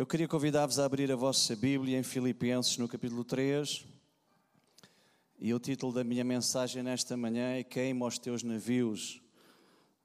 [0.00, 3.84] Eu queria convidar-vos a abrir a vossa Bíblia em Filipenses, no capítulo 3.
[5.38, 9.20] E o título da minha mensagem nesta manhã é Queima os teus navios,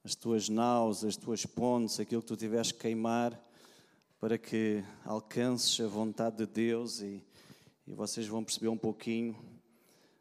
[0.04, 3.42] as tuas naus, as tuas pontes, aquilo que tu tiveres que queimar,
[4.20, 7.24] para que alcances a vontade de Deus e,
[7.88, 9.34] e vocês vão perceber um pouquinho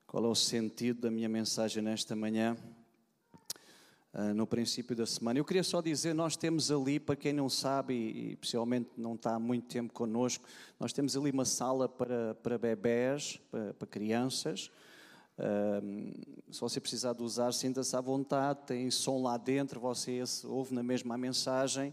[0.07, 2.57] qual é o sentido da minha mensagem nesta manhã.
[4.17, 5.41] Uh, no princípio da semana.
[5.41, 9.17] Eu queria só dizer, nós temos ali, para quem não sabe e, e possivelmente não
[9.17, 10.45] está há muito tempo connosco,
[10.79, 14.71] nós temos ali uma sala para, para bebés, para, para crianças.
[15.37, 16.13] Uh,
[16.49, 20.83] se você precisar de usar, sinta-se à vontade, tem som lá dentro, você ouve na
[20.85, 21.93] mesma a mensagem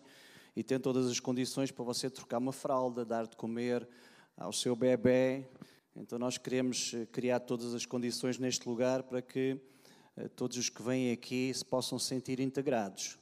[0.55, 3.88] e tem todas as condições para você trocar uma fralda, dar de comer
[4.38, 5.43] ao seu bebê.
[5.95, 9.59] Então nós queremos eh, criar todas as condições neste lugar para que
[10.35, 13.17] todos os que vêm aqui se possam sentir integrados.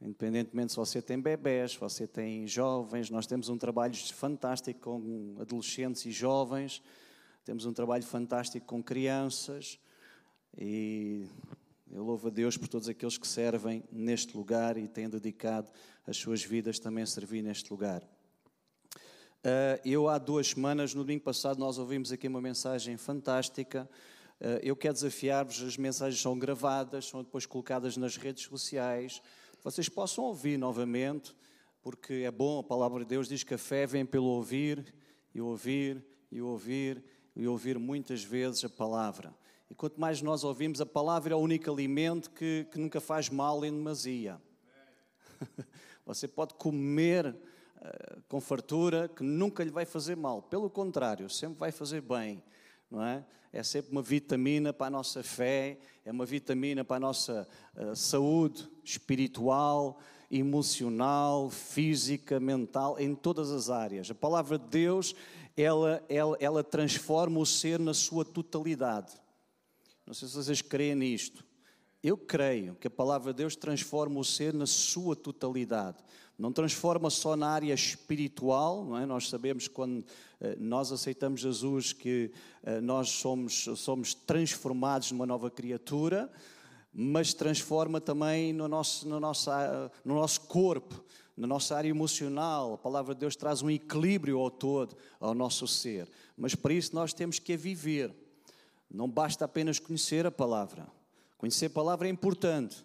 [0.00, 5.36] Independentemente se você tem bebés, se você tem jovens, nós temos um trabalho fantástico com
[5.40, 6.82] adolescentes e jovens,
[7.44, 9.78] temos um trabalho fantástico com crianças
[10.58, 11.26] e
[11.90, 15.70] eu louvo a Deus por todos aqueles que servem neste lugar e têm dedicado
[16.06, 18.02] as suas vidas também a servir neste lugar.
[19.42, 24.13] Eh, eu, há duas semanas, no domingo passado, nós ouvimos aqui uma mensagem fantástica eh,
[24.62, 29.22] eu quero desafiar-vos, as mensagens são gravadas, são depois colocadas nas redes sociais,
[29.62, 31.34] vocês possam ouvir novamente,
[31.80, 34.94] porque é bom, a palavra de Deus diz que a fé vem pelo ouvir,
[35.34, 37.02] e ouvir, e ouvir,
[37.34, 39.34] e ouvir muitas vezes a palavra.
[39.70, 43.30] E quanto mais nós ouvimos, a palavra é o único alimento que, que nunca faz
[43.30, 44.40] mal em demasia.
[46.04, 50.42] Você pode comer uh, com fartura, que nunca lhe vai fazer mal.
[50.42, 52.42] Pelo contrário, sempre vai fazer bem
[52.94, 53.24] não é?
[53.52, 57.94] É sempre uma vitamina para a nossa fé, é uma vitamina para a nossa uh,
[57.94, 60.00] saúde espiritual,
[60.30, 64.10] emocional, física, mental, em todas as áreas.
[64.10, 65.14] A palavra de Deus,
[65.56, 69.12] ela, ela, ela transforma o ser na sua totalidade.
[70.06, 71.44] Não sei se vocês creem nisto.
[72.02, 75.98] Eu creio que a palavra de Deus transforma o ser na sua totalidade.
[76.36, 79.06] Não transforma só na área espiritual, não é?
[79.06, 80.04] Nós sabemos quando
[80.40, 82.32] eh, nós aceitamos Jesus que
[82.64, 86.28] eh, nós somos, somos transformados numa nova criatura,
[86.92, 89.48] mas transforma também no nosso, no, nosso,
[90.04, 91.04] no nosso corpo,
[91.36, 92.74] na nossa área emocional.
[92.74, 96.08] A palavra de Deus traz um equilíbrio ao todo, ao nosso ser.
[96.36, 98.12] Mas para isso nós temos que a viver.
[98.90, 100.86] Não basta apenas conhecer a palavra.
[101.38, 102.84] Conhecer a palavra é importante,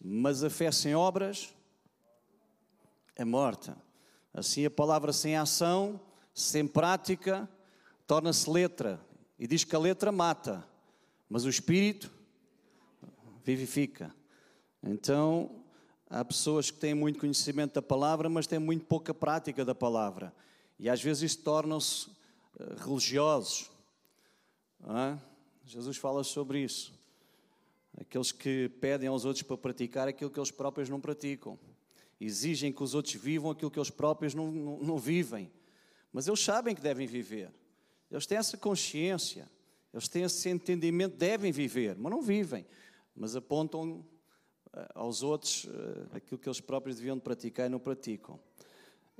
[0.00, 1.52] mas a fé sem obras
[3.18, 3.76] é morta.
[4.32, 6.00] Assim, a palavra sem ação,
[6.32, 7.50] sem prática,
[8.06, 9.04] torna-se letra.
[9.38, 10.64] E diz que a letra mata,
[11.28, 12.10] mas o espírito
[13.44, 14.14] vivifica.
[14.82, 15.64] Então,
[16.08, 20.32] há pessoas que têm muito conhecimento da palavra, mas têm muito pouca prática da palavra.
[20.78, 22.08] E às vezes tornam-se
[22.58, 23.68] eh, religiosos.
[25.66, 26.94] Jesus fala sobre isso.
[28.00, 31.58] Aqueles que pedem aos outros para praticar aquilo que eles próprios não praticam
[32.20, 35.50] exigem que os outros vivam aquilo que eles próprios não, não, não vivem.
[36.12, 37.52] Mas eles sabem que devem viver.
[38.10, 39.48] Eles têm essa consciência,
[39.92, 42.66] eles têm esse entendimento, devem viver, mas não vivem.
[43.14, 44.04] Mas apontam
[44.72, 48.40] eh, aos outros eh, aquilo que eles próprios deviam praticar e não praticam.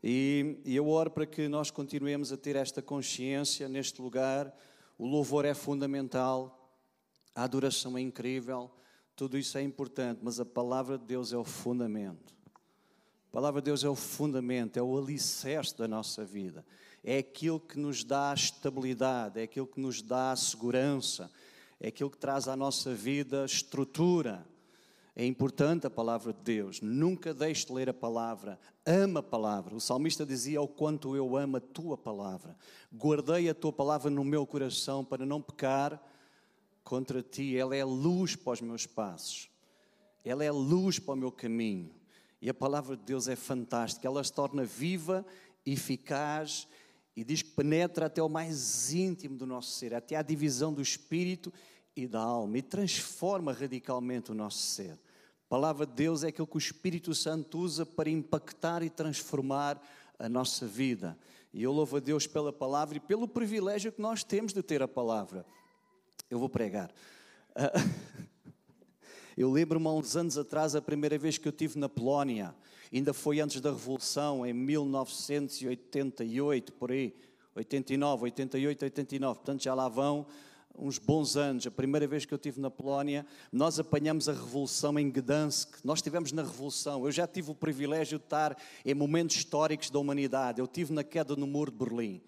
[0.03, 4.55] E, e eu oro para que nós continuemos a ter esta consciência neste lugar.
[4.97, 6.73] O louvor é fundamental,
[7.35, 8.71] a adoração é incrível,
[9.15, 12.38] tudo isso é importante, mas a palavra de Deus é o fundamento.
[13.39, 16.67] Palavra de Deus é o fundamento, é o alicerce da nossa vida.
[17.05, 21.31] É aquilo que nos dá estabilidade, é aquilo que nos dá segurança,
[21.79, 24.45] é aquilo que traz à nossa vida estrutura.
[25.15, 26.81] É importante a palavra de Deus.
[26.81, 28.59] Nunca deixe de ler a palavra.
[28.85, 29.77] Ama a palavra.
[29.77, 32.57] O salmista dizia: O quanto eu amo a tua palavra.
[32.93, 36.03] Guardei a tua palavra no meu coração para não pecar
[36.83, 37.57] contra ti.
[37.57, 39.49] Ela é luz para os meus passos.
[40.25, 41.98] Ela é luz para o meu caminho.
[42.41, 45.27] E a palavra de Deus é fantástica, ela se torna viva,
[45.67, 46.69] eficaz
[47.17, 50.81] e diz que penetra até o mais íntimo do nosso ser, até à divisão do
[50.81, 51.53] espírito
[51.97, 54.93] e da alma e transforma radicalmente o nosso ser.
[54.93, 59.83] A palavra de Deus é aquilo que o Espírito Santo usa para impactar e transformar
[60.19, 61.19] a nossa vida.
[61.53, 64.83] E eu louvo a Deus pela palavra e pelo privilégio que nós temos de ter
[64.83, 65.45] a palavra.
[66.31, 66.93] Eu vou pregar.
[69.39, 72.53] Eu lembro-me há uns anos atrás, a primeira vez que eu estive na Polónia,
[72.93, 77.15] ainda foi antes da Revolução, em 1988, por aí,
[77.55, 80.27] 89, 88, 89, portanto já lá vão
[80.77, 84.99] uns bons anos, a primeira vez que eu estive na Polónia, nós apanhamos a Revolução
[84.99, 85.85] em Gdansk.
[85.85, 87.05] Nós estivemos na Revolução.
[87.05, 90.61] Eu já tive o privilégio de estar em momentos históricos da humanidade.
[90.61, 92.21] Eu estive na queda no muro de Berlim.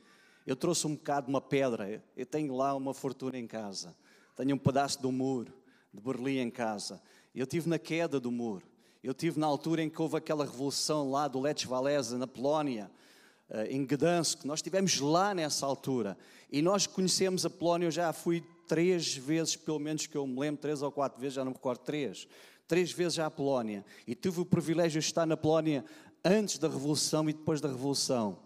[0.47, 2.01] Eu trouxe um bocado uma pedra.
[2.17, 3.97] Eu tenho lá uma fortuna em casa.
[4.37, 5.59] Tenho um pedaço do muro
[5.93, 7.01] de Berlim em casa.
[7.35, 8.67] Eu estive na queda do muro.
[9.03, 12.91] Eu estive na altura em que houve aquela revolução lá do Lech Walesa, na Polónia.
[13.51, 14.45] Eh, em Gdansk.
[14.45, 16.17] Nós estivemos lá nessa altura
[16.53, 17.87] e nós conhecemos a Polónia.
[17.87, 21.35] Eu já fui três vezes, pelo menos que eu me lembro, três ou quatro vezes,
[21.35, 22.29] já não me recordo, três.
[22.69, 23.85] Três vezes já à Polónia.
[24.07, 25.85] E tive o privilégio de estar na Polónia
[26.25, 28.39] antes da Revolução e depois da Revolução.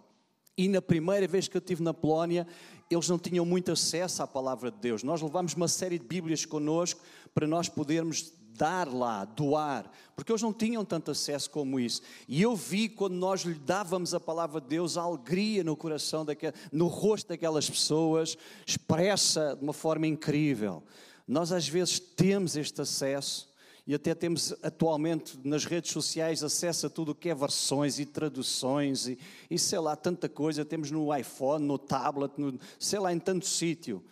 [0.56, 2.46] E na primeira vez que eu estive na Polónia,
[2.90, 5.02] eles não tinham muito acesso à palavra de Deus.
[5.02, 7.00] Nós levámos uma série de Bíblias connosco
[7.34, 12.02] para nós podermos dar lá, doar, porque eles não tinham tanto acesso como isso.
[12.28, 16.24] E eu vi quando nós lhe dávamos a palavra de Deus, a alegria no coração,
[16.24, 20.82] daquela, no rosto daquelas pessoas, expressa de uma forma incrível.
[21.26, 23.52] Nós às vezes temos este acesso
[23.86, 28.06] e até temos atualmente nas redes sociais acesso a tudo o que é versões e
[28.06, 29.18] traduções e,
[29.50, 30.64] e sei lá, tanta coisa.
[30.64, 34.02] Temos no iPhone, no tablet, no, sei lá, em tanto sítio.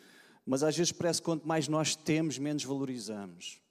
[0.45, 3.63] Mas às vezes parece que quanto mais nós temos, menos valorizamos.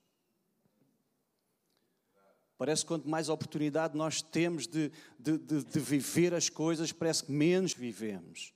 [2.57, 7.25] Parece que quanto mais oportunidade nós temos de, de, de, de, viver as coisas, parece
[7.25, 8.53] que menos vivemos.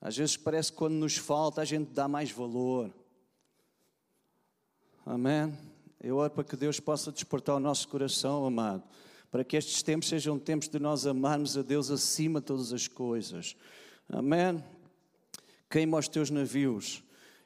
[0.00, 2.92] Às vezes parece que quando nos falta a gente dá mais valor.
[5.04, 5.69] Amém?
[6.02, 8.82] Eu oro para que Deus possa despertar o nosso coração, amado,
[9.30, 12.88] para que estes tempos sejam tempos de nós amarmos a Deus acima de todas as
[12.88, 13.54] coisas.
[14.08, 14.64] Amém?
[15.68, 17.02] Queima os teus navios.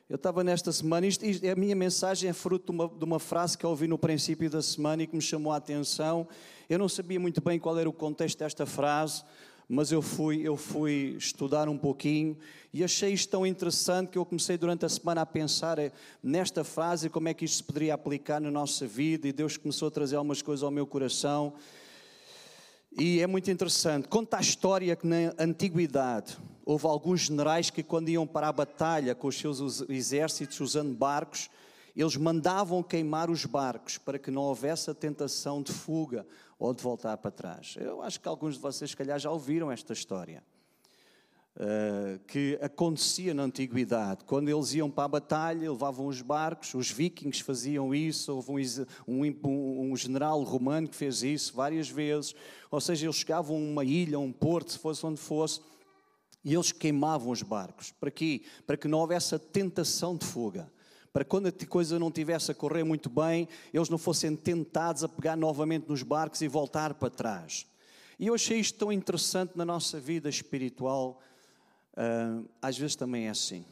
[0.08, 3.18] Eu estava nesta semana, isto, isto, a minha mensagem é fruto de uma, de uma,
[3.18, 6.28] frase que eu ouvi no princípio da semana e que me chamou a atenção.
[6.70, 9.24] Eu não sabia muito bem qual era o contexto desta frase,
[9.68, 12.36] mas eu fui, eu fui estudar um pouquinho
[12.72, 16.64] e achei isto tão interessante que eu comecei durante a semana a pensar eh, nesta
[16.64, 19.90] frase como é que isto se poderia aplicar na nossa vida e Deus começou a
[19.90, 21.54] trazer algumas coisas ao meu coração.
[22.96, 24.08] E é muito interessante.
[24.08, 29.14] Conta a história que na antiguidade houve alguns generais que, quando iam para a batalha
[29.14, 31.50] com os seus exércitos usando barcos,
[31.96, 36.26] eles mandavam queimar os barcos para que não houvesse a tentação de fuga
[36.64, 37.76] ou de voltar para trás.
[37.78, 40.42] Eu acho que alguns de vocês, se calhar, já ouviram esta história.
[41.56, 44.24] Uh, que acontecia na antiguidade.
[44.24, 48.50] Quando eles iam para a batalha, levavam os barcos, os vikings faziam isso, houve
[49.06, 52.34] um, um, um, general romano que fez isso várias vezes.
[52.72, 55.60] Ou seja, eles chegavam a uma ilha, a um porto, se fosse onde fosse,
[56.44, 57.92] e eles queimavam os barcos.
[57.92, 58.42] Para quê?
[58.66, 60.72] Para que não houvesse a tentação de fuga.
[61.14, 65.08] Para quando a coisa não tivesse a correr muito bem, eles não fossem tentados a
[65.08, 67.68] pegar novamente nos barcos e voltar para trás.
[68.18, 71.20] E eu achei isto tão interessante na nossa vida espiritual.
[71.92, 73.64] Uh, às vezes também é assim.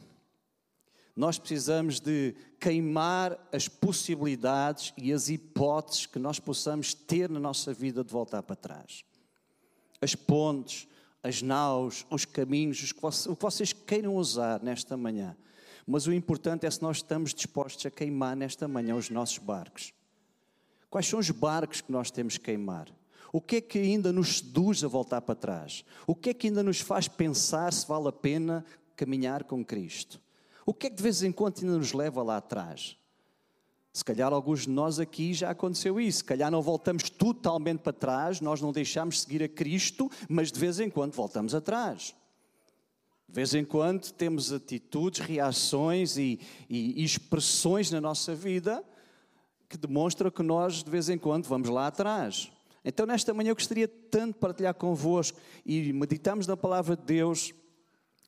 [1.13, 7.73] Nós precisamos de queimar as possibilidades e as hipóteses que nós possamos ter na nossa
[7.73, 9.03] vida de voltar para trás.
[9.99, 10.87] As pontes,
[11.21, 12.89] as naus, os caminhos,
[13.27, 15.35] o que vocês queiram usar nesta manhã.
[15.85, 19.93] Mas o importante é se nós estamos dispostos a queimar nesta manhã os nossos barcos.
[20.89, 22.87] Quais são os barcos que nós temos que queimar?
[23.31, 25.83] O que é que ainda nos seduz a voltar para trás?
[26.05, 28.63] O que é que ainda nos faz pensar se vale a pena
[28.95, 30.21] caminhar com Cristo?
[30.65, 32.95] O que é que de vez em quando ainda nos leva lá atrás?
[33.91, 36.19] Se calhar alguns de nós aqui já aconteceu isso.
[36.19, 40.59] Se calhar não voltamos totalmente para trás, nós não deixamos seguir a Cristo, mas de
[40.59, 42.15] vez em quando voltamos atrás.
[43.27, 48.83] De vez em quando temos atitudes, reações e, e, expressões na nossa vida
[49.67, 52.51] que demonstram que nós de vez em quando vamos lá atrás.
[52.85, 57.53] Então, nesta manhã, eu gostaria tanto de partilhar convosco e meditamos na palavra de Deus,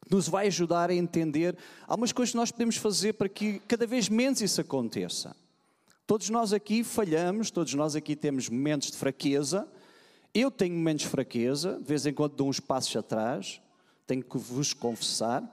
[0.10, 4.08] nos vai ajudar a entender algumas coisas que nós podemos fazer para que cada vez
[4.08, 5.36] menos isso aconteça.
[6.08, 9.67] Todos nós aqui falhamos, todos nós aqui temos momentos de fraqueza.
[10.34, 13.60] Eu tenho momentos de fraqueza, de vez em quando dou uns passos atrás,
[14.05, 15.43] tenho que vos confessar.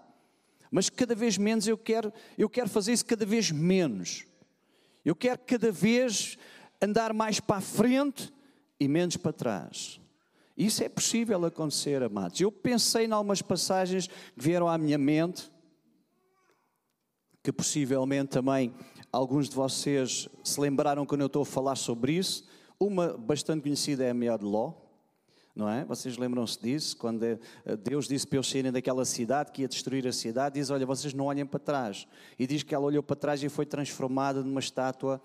[0.71, 4.25] Mas cada vez menos eu quero, eu quero fazer isso cada vez menos.
[5.05, 6.39] Eu quero cada vez
[6.81, 8.33] andar mais para a frente
[8.79, 10.01] e menos para trás.
[10.57, 12.41] Isso é possível acontecer, amados.
[12.41, 15.51] Eu pensei em algumas passagens que vieram à minha mente,
[17.43, 18.73] que possivelmente também
[19.13, 22.49] Alguns de vocês se lembraram quando eu estou a falar sobre isso.
[22.81, 24.73] Uma bastante conhecida é a Meia de Ló,
[25.55, 25.85] não é?
[25.85, 26.97] Vocês lembram-se disso?
[26.97, 27.39] Quando eh,
[27.85, 31.13] Deus disse para eles saírem daquela cidade, que ia destruir a cidade, diz: Olha, vocês
[31.13, 32.07] não olhem para trás.
[32.39, 35.21] E diz que ela olhou para trás e foi transformada numa estátua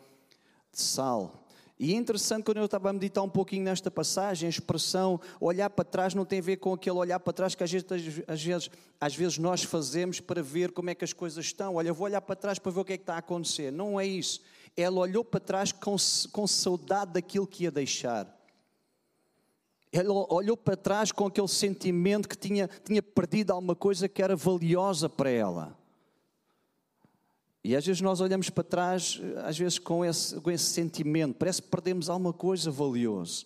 [0.72, 1.48] de sal.
[1.80, 5.70] E é interessante quando eu estava a meditar um pouquinho nesta passagem, a expressão olhar
[5.70, 7.86] para trás não tem a ver com aquele olhar para trás que às vezes,
[8.28, 11.76] às vezes, às vezes nós fazemos para ver como é que as coisas estão.
[11.76, 13.72] Olha, vou olhar para trás para ver o que é que está a acontecer.
[13.72, 14.42] Não é isso.
[14.76, 15.96] Ela olhou para trás com,
[16.32, 18.37] com saudade daquilo que ia deixar.
[19.92, 24.36] Ela olhou para trás com aquele sentimento que tinha, tinha perdido alguma coisa que era
[24.36, 25.78] valiosa para ela.
[27.64, 31.62] E às vezes nós olhamos para trás, às vezes com esse, com esse sentimento, parece
[31.62, 33.46] que perdemos alguma coisa valiosa.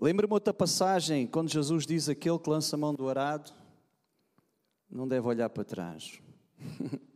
[0.00, 3.52] Lembra-me outra passagem, quando Jesus diz aquele que lança a mão do arado,
[4.90, 6.20] não deve olhar para trás.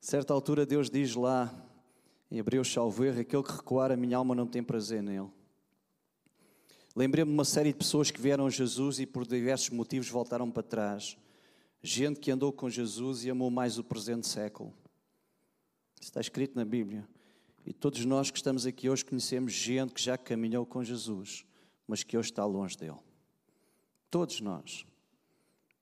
[0.00, 1.54] certa altura Deus diz lá,
[2.30, 5.30] em Hebreus salvo erro, aquele que recuar a minha alma não tem prazer nele.
[6.94, 10.50] Lembrei-me de uma série de pessoas que vieram a Jesus e por diversos motivos voltaram
[10.50, 11.16] para trás.
[11.80, 14.74] Gente que andou com Jesus e amou mais o presente século.
[16.00, 17.08] Está escrito na Bíblia.
[17.64, 21.44] E todos nós que estamos aqui hoje conhecemos gente que já caminhou com Jesus,
[21.86, 22.98] mas que hoje está longe dele.
[24.10, 24.87] Todos nós.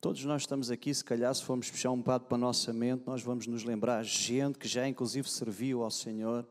[0.01, 3.05] Todos nós estamos aqui, se calhar, se formos puxar um bocado para a nossa mente,
[3.07, 6.47] nós vamos nos lembrar gente que já inclusive serviu ao Senhor,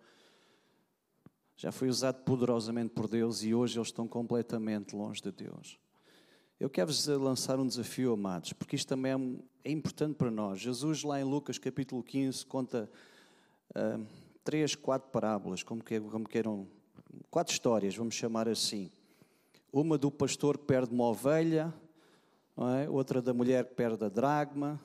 [1.55, 5.79] já foi usado poderosamente por Deus e hoje eles estão completamente longe de Deus.
[6.59, 9.11] Eu quero-vos lançar um desafio, amados, porque isto também
[9.63, 10.59] é, é, importante para nós.
[10.59, 12.89] Jesus, lá em Lucas capítulo 15, conta
[13.75, 14.05] uh,
[14.43, 16.67] três, quatro parábolas, como, que, como queiram,
[17.29, 18.89] quatro histórias, vamos chamar assim.
[19.71, 21.73] Uma do pastor que perde uma ovelha,
[22.57, 22.89] é?
[22.89, 24.79] outra da mulher que perde a dragma,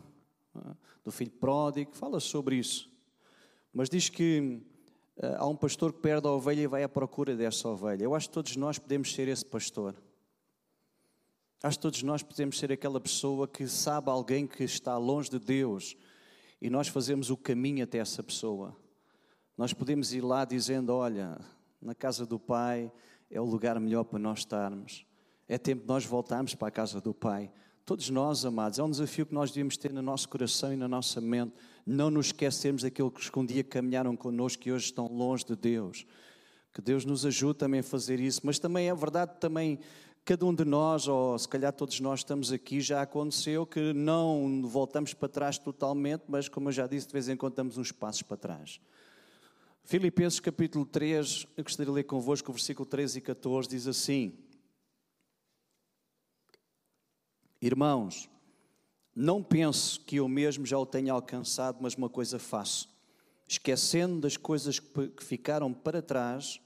[0.56, 0.74] é?
[1.04, 2.90] do filho pródigo, fala sobre isso.
[3.72, 4.60] Mas diz que
[5.16, 8.04] uh, há um pastor que perde a ovelha e vai à procura dessa ovelha.
[8.04, 9.94] Eu acho que todos nós podemos ser esse pastor.
[11.62, 15.38] Acho que todos nós podemos ser aquela pessoa que sabe alguém que está longe de
[15.38, 15.96] Deus
[16.60, 18.76] e nós fazemos o caminho até essa pessoa.
[19.56, 21.38] Nós podemos ir lá dizendo: Olha,
[21.80, 22.90] na casa do Pai
[23.30, 25.06] é o lugar melhor para nós estarmos.
[25.52, 27.50] É tempo de nós voltarmos para a casa do Pai.
[27.84, 30.86] Todos nós, amados, é um desafio que nós devemos ter no nosso coração e na
[30.86, 31.52] nossa mente.
[31.84, 36.06] Não nos esquecermos daqueles que um dia caminharam connosco e hoje estão longe de Deus.
[36.72, 39.80] Que Deus nos ajude também a fazer isso, mas também é verdade também
[40.24, 44.62] cada um de nós, ou se calhar todos nós estamos aqui, já aconteceu que não
[44.62, 47.90] voltamos para trás totalmente, mas como eu já disse, de vez em quando damos uns
[47.90, 48.80] passos para trás.
[49.82, 54.32] Filipenses capítulo 3, eu gostaria de ler convosco o versículo 13 e 14, diz assim:
[57.60, 58.28] Irmãos,
[59.14, 62.88] não penso que eu mesmo já o tenha alcançado, mas uma coisa faço,
[63.46, 66.60] esquecendo das coisas que ficaram para trás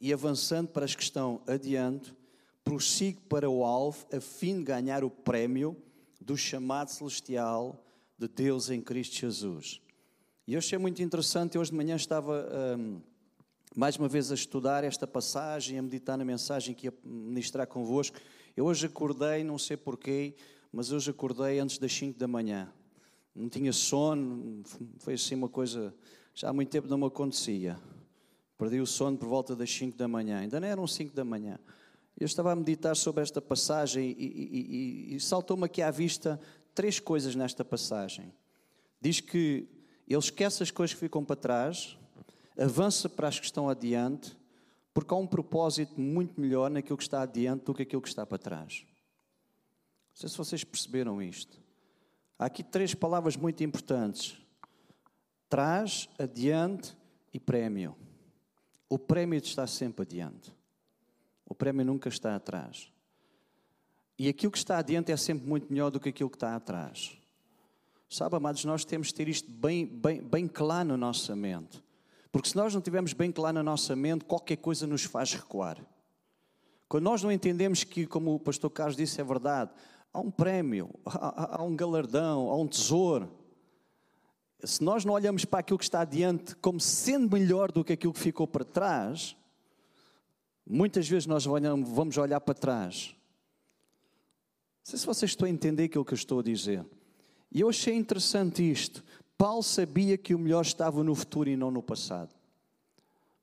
[0.00, 2.14] e avançando para as que estão adiante
[2.64, 5.76] prossigo para o alvo a fim de ganhar o prémio
[6.20, 7.84] do chamado celestial
[8.18, 9.80] de Deus em Cristo Jesus.
[10.46, 12.48] E eu achei muito interessante, hoje de manhã estava
[12.78, 13.00] um,
[13.76, 18.18] mais uma vez a estudar esta passagem, a meditar na mensagem que ia ministrar convosco.
[18.56, 20.34] Eu hoje acordei, não sei porquê,
[20.70, 22.72] mas hoje acordei antes das 5 da manhã.
[23.34, 24.62] Não tinha sono,
[24.98, 25.92] foi assim uma coisa,
[26.32, 27.76] já há muito tempo não me acontecia.
[28.56, 31.58] Perdi o sono por volta das 5 da manhã, ainda não eram 5 da manhã.
[32.16, 36.40] Eu estava a meditar sobre esta passagem e, e, e, e saltou-me aqui à vista
[36.72, 38.32] três coisas nesta passagem.
[39.00, 39.68] Diz que
[40.06, 41.98] ele esquece as coisas que ficam para trás,
[42.56, 44.36] avança para as que estão adiante,
[44.94, 48.24] porque há um propósito muito melhor naquilo que está adiante do que aquilo que está
[48.24, 48.84] para trás.
[48.86, 51.60] Não sei se vocês perceberam isto.
[52.38, 54.38] Há aqui três palavras muito importantes:
[55.48, 56.96] trás, adiante
[57.32, 57.96] e prémio.
[58.88, 60.54] O prémio está sempre adiante.
[61.44, 62.88] O prémio nunca está atrás.
[64.16, 67.18] E aquilo que está adiante é sempre muito melhor do que aquilo que está atrás.
[68.08, 71.83] Sabe, amados, nós temos de ter isto bem, bem, bem claro na nossa mente.
[72.34, 75.78] Porque se nós não tivermos bem claro na nossa mente, qualquer coisa nos faz recuar.
[76.88, 79.70] Quando nós não entendemos que, como o pastor Carlos disse, é verdade,
[80.12, 83.30] há um prémio, há, há um galardão, há um tesouro.
[84.64, 88.12] Se nós não olhamos para aquilo que está adiante como sendo melhor do que aquilo
[88.12, 89.36] que ficou para trás,
[90.66, 93.14] Muitas vezes nós vamos olhar para trás.
[94.78, 96.84] Não sei se vocês estão a entender aquilo que eu estou a dizer.
[97.52, 99.04] E eu achei interessante isto.
[99.36, 102.30] Paulo sabia que o melhor estava no futuro e não no passado.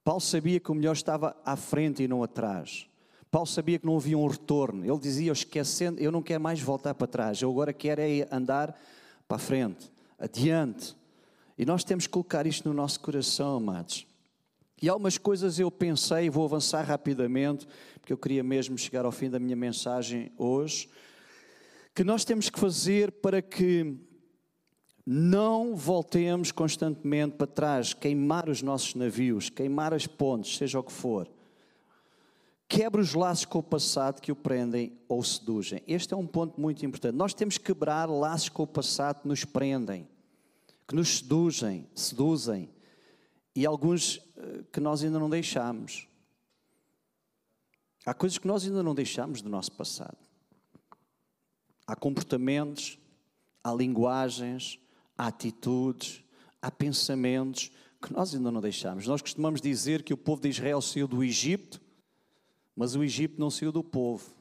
[0.04, 2.88] Paulo sabia que o melhor estava à frente e não atrás.
[3.30, 4.86] Paulo sabia que não havia um retorno.
[4.86, 7.42] Ele dizia, esquecendo, eu não quero mais voltar para trás.
[7.42, 8.78] Eu agora quero é andar
[9.28, 10.98] para a frente, adiante.
[11.58, 14.06] E nós temos que colocar isto no nosso coração, amados.
[14.82, 17.68] E algumas coisas eu pensei, vou avançar rapidamente,
[18.00, 20.90] porque eu queria mesmo chegar ao fim da minha mensagem hoje,
[21.94, 23.96] que nós temos que fazer para que
[25.14, 30.92] Não voltemos constantemente para trás, queimar os nossos navios, queimar as pontes, seja o que
[30.94, 31.30] for.
[32.66, 35.84] Quebre os laços com o passado que o prendem ou seduzem.
[35.86, 37.14] Este é um ponto muito importante.
[37.14, 40.08] Nós temos que quebrar laços com o passado que nos prendem,
[40.88, 42.70] que nos seduzem, seduzem
[43.54, 46.08] e alguns eh, que nós ainda não deixamos.
[48.06, 50.18] Há coisas que nós ainda não deixamos do nosso passado.
[51.86, 52.98] Há comportamentos,
[53.62, 54.80] há linguagens,
[55.22, 56.24] há atitudes,
[56.60, 57.70] há pensamentos
[58.02, 59.06] que nós ainda não deixamos.
[59.06, 61.80] Nós costumamos dizer que o povo de Israel saiu do Egito,
[62.76, 64.34] mas o Egito não saiu do povo.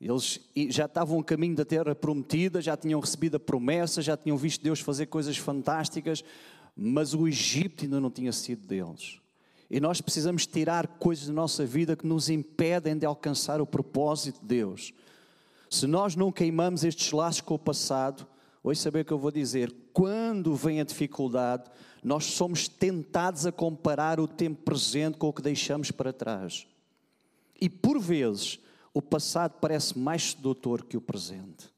[0.00, 4.36] Eles já estavam a caminho da terra prometida, já tinham recebido a promessa, já tinham
[4.36, 6.22] visto Deus fazer coisas fantásticas,
[6.76, 9.18] mas o Egito ainda não tinha sido deles.
[9.68, 14.38] E nós precisamos tirar coisas da nossa vida que nos impedem de alcançar o propósito
[14.40, 14.94] de Deus.
[15.68, 18.24] Se nós não queimamos estes laços com o passado,
[18.68, 21.70] hoje saber o que eu vou dizer, quando vem a dificuldade,
[22.02, 26.66] nós somos tentados a comparar o tempo presente com o que deixamos para trás.
[27.60, 28.58] E por vezes,
[28.92, 31.72] o passado parece mais sedutor que o presente.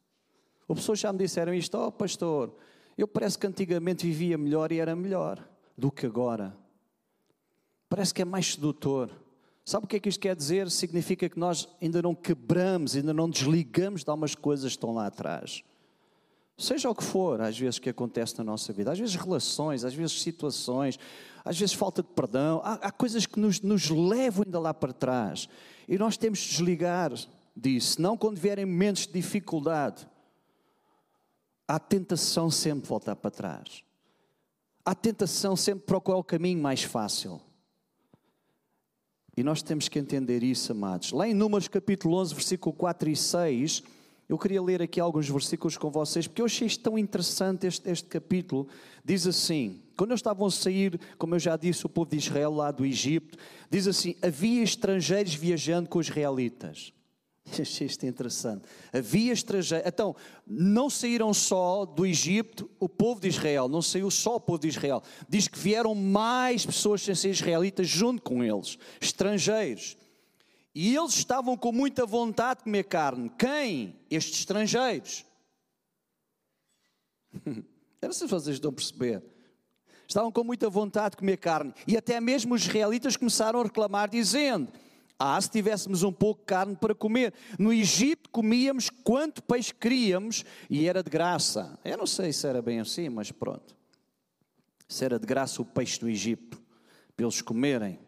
[0.67, 2.57] As pessoas já me disseram isto, oh pastor,
[2.97, 6.57] eu parece que antigamente vivia melhor e era melhor do que agora.
[7.87, 9.11] Parece que é mais sedutor.
[9.63, 10.71] Sabe o que é que isto quer dizer?
[10.71, 15.07] Significa que nós ainda não quebramos, ainda não desligamos de algumas coisas que estão lá
[15.07, 15.63] atrás.
[16.59, 19.95] Seja o que for, às vezes, que acontece na nossa vida, às vezes relações, às
[19.95, 20.99] vezes situações,
[21.45, 24.93] às vezes falta de perdão, há, há coisas que nos, nos levam ainda lá para
[24.93, 25.49] trás
[25.87, 27.13] e nós temos de desligar
[27.57, 30.07] disso, não quando vierem momentos de dificuldade
[31.69, 33.85] há tentação sempre voltar para trás.
[34.85, 37.41] Há tentação sempre procurar o caminho mais fácil.
[39.37, 41.13] E nós temos que entender isso, amados.
[41.13, 43.83] Lá em Números capítulo 11, versículo 4 e 6,
[44.29, 48.09] eu queria ler aqui alguns versículos com vocês, porque eu achei tão interessante este, este
[48.09, 48.69] capítulo.
[49.03, 52.53] Diz assim: quando eles estavam a sair, como eu já disse, o povo de Israel
[52.53, 53.39] lá do Egito,
[53.71, 56.93] diz assim: havia estrangeiros viajando com os israelitas.
[57.59, 58.65] Achei isto interessante.
[58.93, 59.89] Havia estrangeiros.
[59.89, 60.15] Então,
[60.47, 64.69] não saíram só do Egito o povo de Israel, não saiu só o povo de
[64.69, 65.03] Israel.
[65.29, 69.97] Diz que vieram mais pessoas sem ser israelitas junto com eles, estrangeiros.
[70.75, 73.31] E eles estavam com muita vontade de comer carne.
[73.39, 73.97] Quem?
[74.11, 75.25] Estes estrangeiros.
[78.01, 79.23] Eu não sei se vocês estão a perceber.
[80.07, 81.75] Estavam com muita vontade de comer carne.
[81.87, 84.73] E até mesmo os israelitas começaram a reclamar, dizendo
[85.19, 87.35] ah, se tivéssemos um pouco de carne para comer.
[87.59, 91.77] No Egito comíamos quanto peixe queríamos e era de graça.
[91.85, 93.77] Eu não sei se era bem assim, mas pronto.
[94.87, 96.63] Se era de graça o peixe do Egito,
[97.17, 97.99] para eles comerem.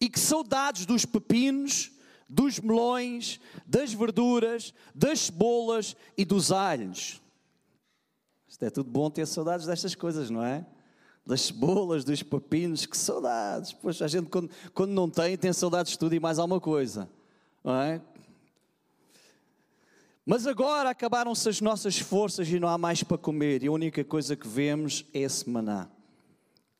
[0.00, 1.90] E que saudades dos pepinos,
[2.28, 7.20] dos melões, das verduras, das cebolas e dos alhos.
[8.48, 10.64] Isto é tudo bom ter saudades destas coisas, não é?
[11.30, 13.72] das cebolas, dos pepinos, que saudades.
[13.72, 17.08] Pois a gente, quando, quando não tem, tem saudades de tudo e mais alguma coisa,
[17.62, 18.00] não é?
[20.24, 24.04] Mas agora acabaram-se as nossas forças e não há mais para comer, e a única
[24.04, 25.88] coisa que vemos é esse maná.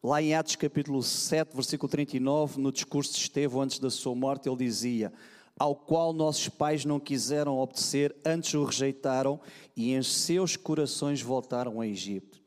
[0.02, 4.48] Lá em Atos capítulo 7, versículo 39, no discurso de Estevão antes da sua morte,
[4.48, 5.12] ele dizia:
[5.58, 9.38] Ao qual nossos pais não quiseram obedecer, antes o rejeitaram,
[9.76, 12.40] e em seus corações voltaram ao Egito.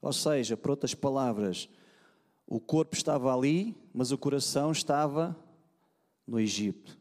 [0.00, 1.68] Ou seja, por outras palavras,
[2.46, 5.36] o corpo estava ali, mas o coração estava
[6.26, 6.98] no Egito.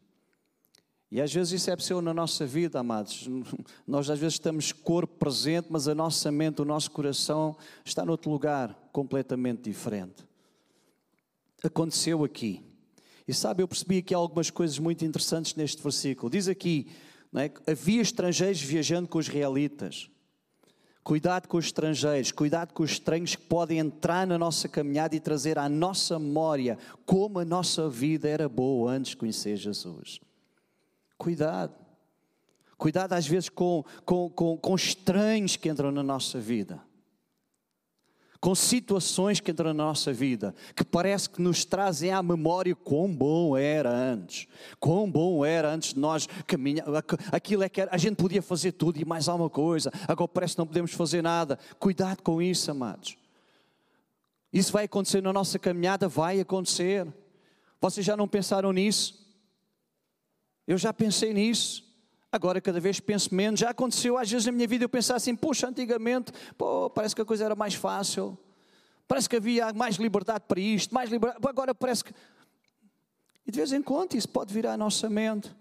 [1.13, 3.29] E às vezes isso é possível na nossa vida, amados.
[3.85, 8.31] Nós às vezes estamos corpo presente, mas a nossa mente, o nosso coração está noutro
[8.31, 10.27] lugar completamente diferente.
[11.63, 12.63] Aconteceu aqui.
[13.27, 16.31] E sabe, eu percebi aqui algumas coisas muito interessantes neste versículo.
[16.31, 16.87] Diz aqui,
[17.35, 20.09] é, havia estrangeiros viajando com os israelitas.
[21.03, 25.19] Cuidado com os estrangeiros, cuidado com os estranhos que podem entrar na nossa caminhada e
[25.19, 30.19] trazer à nossa memória como a nossa vida era boa antes de conhecer Jesus.
[31.23, 31.73] Cuidado.
[32.77, 36.81] Cuidado às vezes com, com, com, com estranhos que entram na nossa vida
[38.41, 43.07] com situações que entram na nossa vida, que parece que nos trazem à memória quão
[43.07, 44.49] bom era antes,
[44.81, 46.85] quão bom era antes de nós caminhar,
[47.31, 50.59] aquilo é que a gente podia fazer tudo e mais alguma coisa, agora parece que
[50.59, 51.57] não podemos fazer nada.
[51.79, 53.15] Cuidado com isso, amados.
[54.51, 56.09] Isso vai acontecer na nossa caminhada?
[56.09, 57.07] Vai acontecer.
[57.79, 59.22] Vocês já não pensaram nisso?
[60.67, 61.83] Eu já pensei nisso.
[62.31, 63.59] Agora cada vez penso menos.
[63.59, 67.21] Já aconteceu às vezes na minha vida eu pensar assim, puxa, antigamente, pô, parece que
[67.21, 68.37] a coisa era mais fácil.
[69.07, 71.45] Parece que havia mais liberdade para isto, mais liberdade.
[71.47, 72.13] Agora parece que.
[73.45, 75.53] E de vez em quando isso pode virar a nossa mente.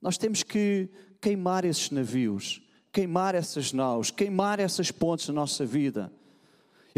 [0.00, 0.88] Nós temos que
[1.20, 6.12] queimar esses navios, queimar essas naus, queimar essas pontes na nossa vida.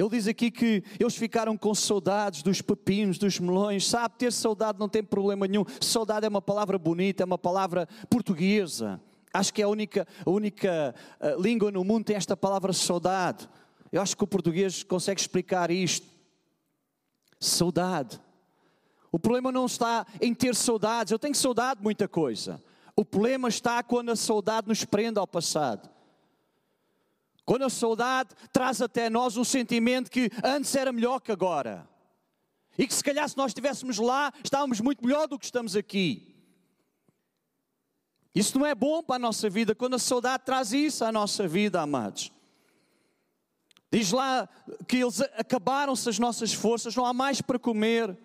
[0.01, 3.87] Ele diz aqui que eles ficaram com saudades dos pepinos, dos melões.
[3.87, 5.65] Sabe, ter saudade não tem problema nenhum.
[5.79, 8.99] Saudade é uma palavra bonita, é uma palavra portuguesa.
[9.31, 12.73] Acho que é a única, a única uh, língua no mundo que tem esta palavra
[12.73, 13.47] saudade.
[13.93, 16.07] Eu acho que o português consegue explicar isto.
[17.39, 18.19] Saudade.
[19.13, 21.11] O problema não está em ter saudades.
[21.11, 22.63] Eu tenho saudade de muita coisa.
[22.97, 25.91] O problema está quando a saudade nos prende ao passado.
[27.51, 31.85] Quando a saudade traz até nós um sentimento que antes era melhor que agora.
[32.79, 36.33] E que se calhar se nós estivéssemos lá, estávamos muito melhor do que estamos aqui.
[38.33, 41.49] Isso não é bom para a nossa vida, quando a saudade traz isso à nossa
[41.49, 42.31] vida, amados.
[43.91, 44.49] Diz lá
[44.87, 48.17] que eles acabaram-se as nossas forças, não há mais para comer.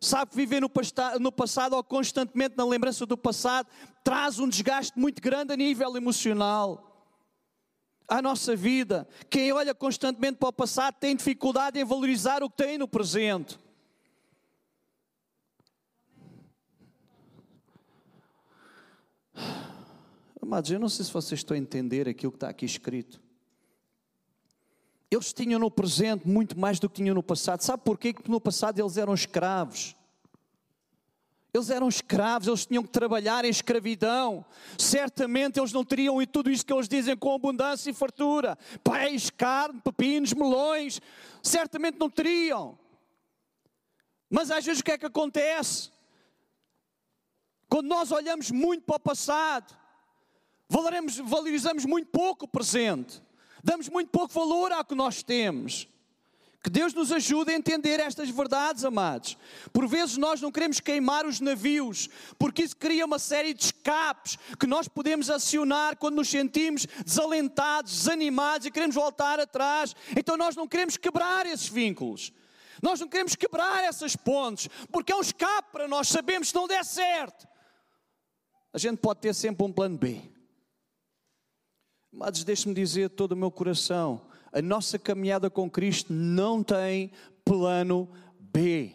[0.00, 0.70] Sabe, viver no,
[1.18, 3.66] no passado ou constantemente na lembrança do passado
[4.04, 6.87] traz um desgaste muito grande a nível emocional
[8.08, 9.06] à nossa vida.
[9.28, 13.58] Quem olha constantemente para o passado tem dificuldade em valorizar o que tem no presente.
[20.40, 23.20] Amados, eu não sei se vocês estão a entender aquilo que está aqui escrito.
[25.10, 27.60] Eles tinham no presente muito mais do que tinham no passado.
[27.60, 28.14] Sabe porquê?
[28.14, 29.94] Porque no passado eles eram escravos.
[31.52, 34.44] Eles eram escravos, eles tinham que trabalhar em escravidão.
[34.76, 39.32] Certamente eles não teriam e tudo isso que eles dizem com abundância e fartura: peixe,
[39.32, 41.00] carne, pepinos, melões.
[41.42, 42.78] Certamente não teriam.
[44.28, 45.90] Mas às vezes o que é que acontece?
[47.68, 49.74] Quando nós olhamos muito para o passado,
[51.24, 53.22] valorizamos muito pouco o presente,
[53.64, 55.88] damos muito pouco valor ao que nós temos.
[56.62, 59.36] Que Deus nos ajude a entender estas verdades, amados.
[59.72, 64.36] Por vezes nós não queremos queimar os navios, porque isso cria uma série de escapes
[64.58, 69.94] que nós podemos acionar quando nos sentimos desalentados, desanimados e queremos voltar atrás.
[70.16, 72.32] Então nós não queremos quebrar esses vínculos.
[72.82, 76.08] Nós não queremos quebrar essas pontes, porque é um escape para nós.
[76.08, 77.46] Sabemos que não der certo,
[78.72, 80.20] a gente pode ter sempre um plano B.
[82.10, 87.12] Mas deixe-me dizer todo o meu coração: a nossa caminhada com Cristo não tem
[87.44, 88.08] plano
[88.38, 88.94] B.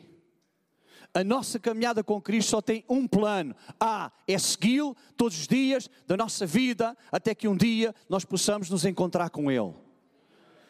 [1.14, 3.56] A nossa caminhada com Cristo só tem um plano.
[3.80, 8.70] A é segui-lo todos os dias da nossa vida, até que um dia nós possamos
[8.70, 9.74] nos encontrar com Ele.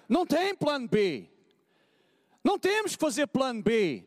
[0.10, 1.30] Não tem plano B.
[2.44, 4.06] Não temos que fazer plano B.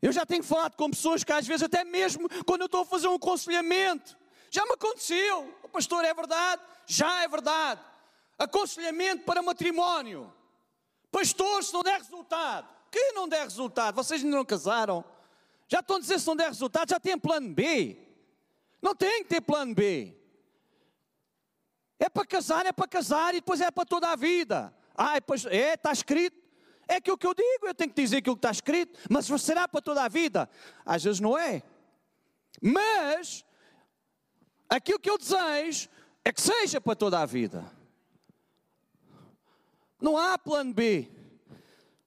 [0.00, 2.86] Eu já tenho falado com pessoas que às vezes, até mesmo quando eu estou a
[2.86, 4.18] fazer um aconselhamento,
[4.50, 5.54] já me aconteceu.
[5.62, 6.60] O pastor, é verdade?
[6.84, 7.80] Já é verdade.
[8.38, 10.32] Aconselhamento para matrimónio.
[11.10, 12.68] Pastor, se não der resultado.
[12.90, 13.94] Que não der resultado?
[13.94, 15.04] Vocês ainda não casaram?
[15.68, 17.96] Já estão a dizer se não der resultado, já tem plano B.
[18.80, 20.14] Não tem que ter plano B.
[21.98, 24.74] É para casar, é para casar e depois é para toda a vida.
[24.94, 26.36] Ah, é, está escrito.
[26.88, 29.68] É aquilo que eu digo, eu tenho que dizer aquilo que está escrito, mas será
[29.68, 30.50] para toda a vida?
[30.84, 31.62] Às vezes não é.
[32.60, 33.44] Mas
[34.68, 35.88] aquilo que eu desejo
[36.24, 37.64] é que seja para toda a vida.
[40.02, 41.08] Não há plano B.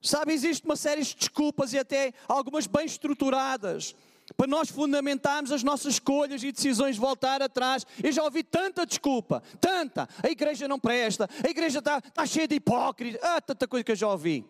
[0.02, 3.96] Sabe, existe uma série de desculpas e até algumas bem estruturadas
[4.36, 7.86] para nós fundamentarmos as nossas escolhas e decisões de voltar atrás.
[8.04, 10.10] Eu já ouvi tanta desculpa, tanta.
[10.22, 13.24] A igreja não presta, a igreja está, está cheia de hipócritas.
[13.24, 14.46] Ah, tanta coisa que eu já ouvi.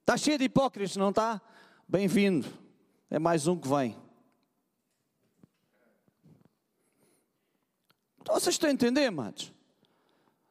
[0.00, 1.40] Está cheia de hipócritas, não está?
[1.88, 2.46] Bem-vindo.
[3.10, 3.96] É mais um que vem.
[8.20, 9.52] Então, vocês estão a entender, amados?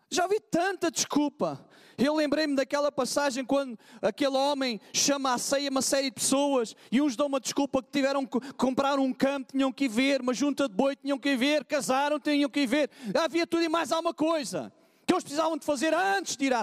[0.10, 1.65] Já ouvi tanta desculpa.
[1.97, 7.01] Eu lembrei-me daquela passagem quando aquele homem chama à ceia uma série de pessoas e
[7.01, 10.34] uns dão uma desculpa que tiveram que comprar um campo, tinham que ir ver, uma
[10.34, 12.89] junta de boi, tinham que ir ver, casaram, tinham que ir ver.
[13.23, 14.71] Havia tudo e mais alguma coisa
[15.06, 16.62] que eles precisavam de fazer antes de ir à,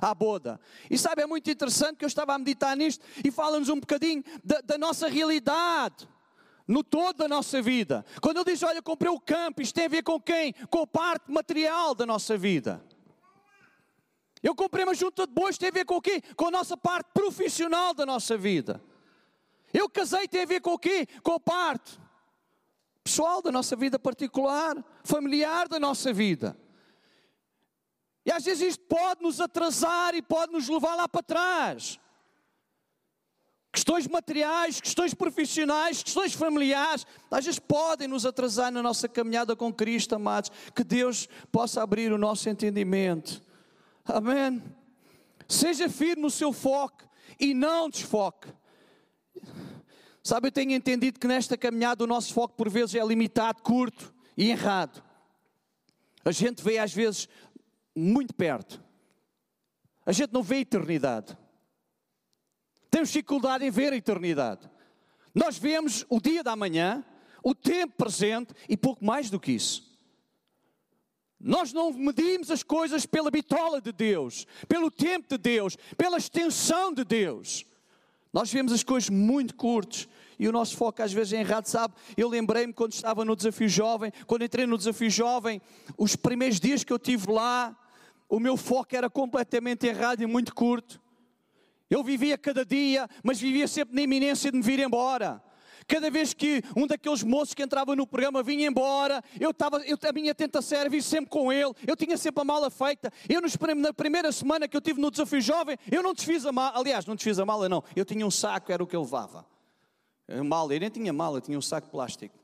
[0.00, 0.60] à, boda.
[0.90, 4.22] E sabe, é muito interessante que eu estava a meditar nisto e fala-nos um bocadinho
[4.42, 6.08] da, da nossa realidade
[6.66, 8.04] no todo da nossa vida.
[8.20, 10.54] Quando ele diz, olha, comprei o campo, isto tem a ver com quem?
[10.70, 12.82] Com a parte material da nossa vida.
[14.42, 16.20] Eu comprei uma junta de bois, tem a ver com o quê?
[16.36, 18.82] Com a nossa parte profissional da nossa vida.
[19.72, 21.06] Eu casei, tem a ver com o quê?
[21.22, 22.00] Com a parte
[23.04, 26.56] pessoal da nossa vida particular, familiar da nossa vida.
[28.24, 31.98] E às vezes isto pode nos atrasar e pode nos levar lá para trás
[33.72, 39.72] questões materiais, questões profissionais, questões familiares, às vezes podem nos atrasar na nossa caminhada com
[39.72, 40.50] Cristo, amados.
[40.74, 43.42] Que Deus possa abrir o nosso entendimento.
[44.04, 44.62] Amém.
[45.48, 48.48] Seja firme no seu foco e não desfoque.
[50.22, 54.14] Sabe, eu tenho entendido que nesta caminhada o nosso foco por vezes é limitado, curto
[54.36, 55.02] e errado.
[56.24, 57.28] A gente vê às vezes
[57.94, 58.82] muito perto.
[60.06, 61.36] A gente não vê a eternidade.
[62.90, 64.70] Temos dificuldade em ver a eternidade.
[65.34, 67.04] Nós vemos o dia da manhã,
[67.42, 69.91] o tempo presente e pouco mais do que isso.
[71.42, 76.94] Nós não medimos as coisas pela bitola de Deus, pelo tempo de Deus, pela extensão
[76.94, 77.66] de Deus.
[78.32, 81.94] Nós vemos as coisas muito curtas e o nosso foco às vezes é errado, sabe?
[82.16, 85.60] Eu lembrei-me quando estava no Desafio Jovem, quando entrei no Desafio Jovem,
[85.98, 87.76] os primeiros dias que eu tive lá,
[88.28, 91.00] o meu foco era completamente errado e muito curto.
[91.90, 95.42] Eu vivia cada dia, mas vivia sempre na iminência de me vir embora.
[95.86, 99.98] Cada vez que um daqueles moços que entrava no programa vinha embora, eu estava, eu,
[100.02, 103.12] a minha tentação era vir sempre com ele, eu tinha sempre a mala feita.
[103.28, 106.52] Eu, nos, na primeira semana que eu tive no Desafio Jovem, eu não desfiz a
[106.52, 109.02] mala, aliás, não desfiz a mala, não, eu tinha um saco, era o que eu
[109.02, 109.46] levava.
[110.44, 112.38] Mala, eu nem tinha mala, eu tinha um saco de plástico.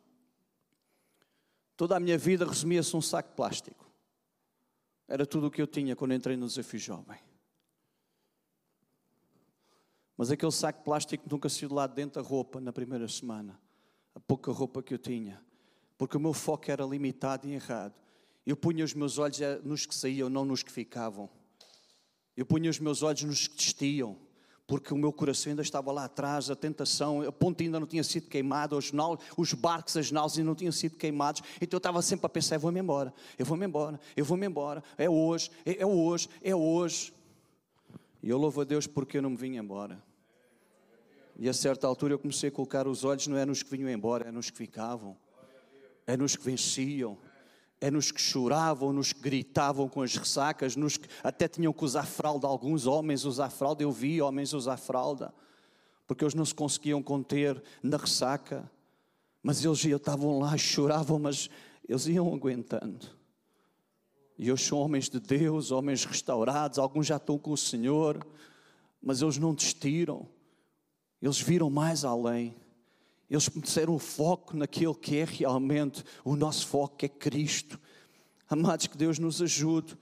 [1.77, 3.89] Toda a minha vida resumia-se um saco de plástico.
[5.07, 7.28] Era tudo o que eu tinha quando entrei no Desafio Jovem.
[10.19, 13.59] Mas aquele saco de plástico nunca saiu de lá dentro da roupa na primeira semana.
[14.15, 15.41] A pouca roupa que eu tinha.
[15.97, 17.95] Porque o meu foco era limitado e errado.
[18.45, 21.31] Eu punha os meus olhos eh, nos que saíam, não nos que ficavam.
[22.37, 24.19] Eu punha os meus olhos nos que destiam
[24.69, 28.05] porque o meu coração ainda estava lá atrás, a tentação, a ponte ainda não tinha
[28.05, 28.93] sido queimada, os,
[29.35, 32.57] os barcos, as naus ainda não tinham sido queimados, então eu estava sempre a pensar:
[32.57, 36.55] eu vou-me embora, eu vou-me embora, eu vou-me embora, é hoje, é, é hoje, é
[36.55, 37.15] hoje.
[38.23, 40.05] E eu louvo a Deus porque eu não me vim embora.
[41.39, 43.89] E a certa altura eu comecei a colocar os olhos, não é nos que vinham
[43.89, 45.17] embora, é nos que ficavam,
[46.07, 47.17] é nos que venciam
[47.81, 51.85] é nos que choravam, nos que gritavam com as ressacas, nos que até tinham que
[51.85, 55.33] usar fralda, alguns homens usar fralda, eu vi homens usar fralda,
[56.07, 58.69] porque eles não se conseguiam conter na ressaca,
[59.43, 61.49] mas eles estavam lá, choravam, mas
[61.89, 63.07] eles iam aguentando.
[64.37, 68.27] E hoje são homens de Deus, homens restaurados, alguns já estão com o Senhor,
[69.01, 70.29] mas eles não desistiram,
[71.21, 72.55] eles viram mais além.
[73.29, 77.79] Eles puseram o foco naquilo que é realmente o nosso foco, que é Cristo.
[78.49, 79.99] Amados, que Deus nos ajude.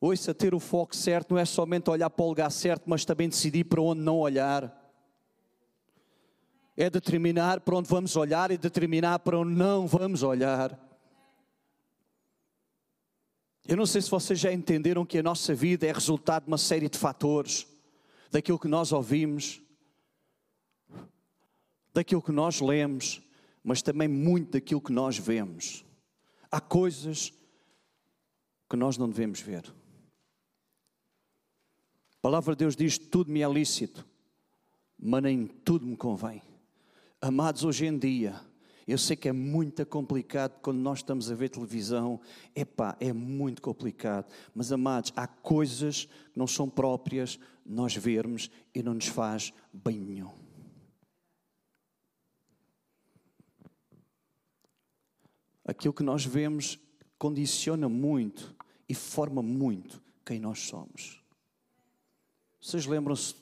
[0.00, 3.28] Ouça, ter o foco certo não é somente olhar para o lugar certo, mas também
[3.28, 4.76] decidir para onde não olhar.
[6.76, 10.78] É determinar para onde vamos olhar e determinar para onde não vamos olhar.
[13.66, 16.58] Eu não sei se vocês já entenderam que a nossa vida é resultado de uma
[16.58, 17.66] série de fatores,
[18.30, 19.60] daquilo que nós ouvimos,
[21.92, 23.20] daquilo que nós lemos,
[23.62, 25.84] mas também muito daquilo que nós vemos.
[26.50, 27.32] Há coisas
[28.68, 29.64] que nós não devemos ver.
[32.12, 34.06] A palavra de Deus diz: tudo me é lícito,
[34.98, 36.42] mas nem tudo me convém.
[37.20, 38.40] Amados, hoje em dia,
[38.86, 42.20] eu sei que é muito complicado quando nós estamos a ver televisão.
[42.56, 44.26] Epá, é muito complicado.
[44.54, 50.00] Mas, amados, há coisas que não são próprias nós vermos e não nos faz bem
[50.00, 50.39] nenhum.
[55.70, 56.78] Aquilo que nós vemos
[57.18, 58.54] condiciona muito
[58.88, 61.22] e forma muito quem nós somos.
[62.60, 63.34] Vocês lembram-se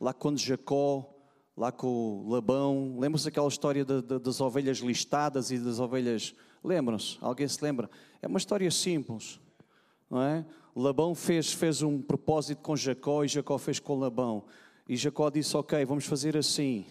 [0.00, 1.12] lá quando Jacó,
[1.56, 6.34] lá com Labão, lembram-se aquela história de, de, das ovelhas listadas e das ovelhas.
[6.62, 7.18] Lembram-se?
[7.20, 7.90] Alguém se lembra?
[8.22, 9.40] É uma história simples,
[10.08, 10.46] não é?
[10.74, 14.44] Labão fez, fez um propósito com Jacó e Jacó fez com Labão.
[14.88, 16.84] E Jacó disse: Ok, vamos fazer assim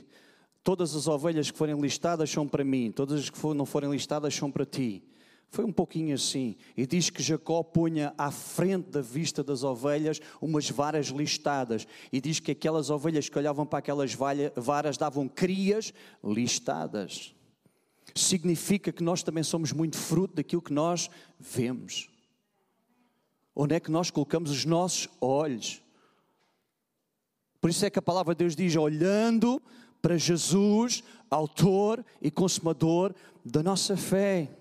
[0.65, 4.34] todas as ovelhas que forem listadas são para mim, todas as que não forem listadas
[4.34, 5.04] são para ti.
[5.51, 6.56] Foi um pouquinho assim.
[6.75, 11.88] E diz que Jacó punha à frente da vista das ovelhas umas varas listadas.
[12.12, 14.12] E diz que aquelas ovelhas que olhavam para aquelas
[14.56, 17.36] varas davam crias listadas.
[18.15, 22.10] Significa que nós também somos muito fruto daquilo que nós vemos.
[23.56, 25.80] Onde é que nós colocamos os nossos olhos?
[27.62, 29.62] Por isso é que a palavra de Deus diz: olhando
[30.06, 33.12] para Jesus, autor e consumador
[33.44, 34.52] da nossa fé.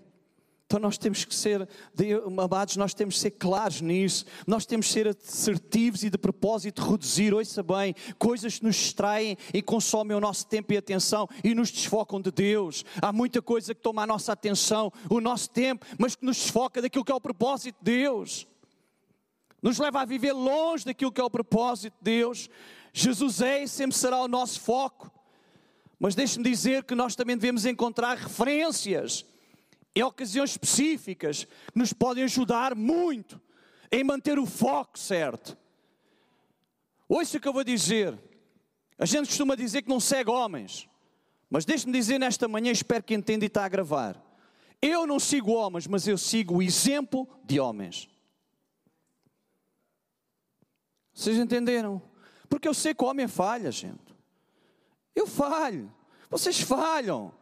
[0.65, 1.69] Então nós temos que ser,
[2.27, 6.81] amados, nós temos que ser claros nisso, nós temos que ser assertivos e de propósito
[6.81, 11.55] reduzir, ouça bem, coisas que nos distraem e consomem o nosso tempo e atenção e
[11.55, 12.83] nos desfocam de Deus.
[13.03, 16.81] Há muita coisa que toma a nossa atenção, o nosso tempo, mas que nos desfoca
[16.81, 18.49] daquilo que é o propósito de Deus.
[19.61, 22.49] Nos leva a viver longe daquilo que é o propósito de Deus.
[22.95, 25.13] Jesus é e sempre será o nosso foco.
[26.05, 29.25] Mas deixe-me dizer que nós também devemos encontrar referências
[29.97, 33.41] em ocasiões específicas que nos podem ajudar muito
[33.91, 35.57] em manter o foco certo.
[37.09, 38.19] Ouça o que eu vou dizer.
[38.99, 40.87] A gente costuma dizer que não segue homens,
[41.49, 44.23] mas deixe-me dizer nesta manhã, espero que entenda e está a gravar.
[44.83, 48.11] Eu não sigo homens, mas eu sigo o exemplo de homens.
[51.15, 52.03] Vocês entenderam?
[52.47, 54.04] Porque eu sei que o homem falha, gente.
[55.15, 55.93] Eu falho.
[56.29, 57.33] Vocês falham.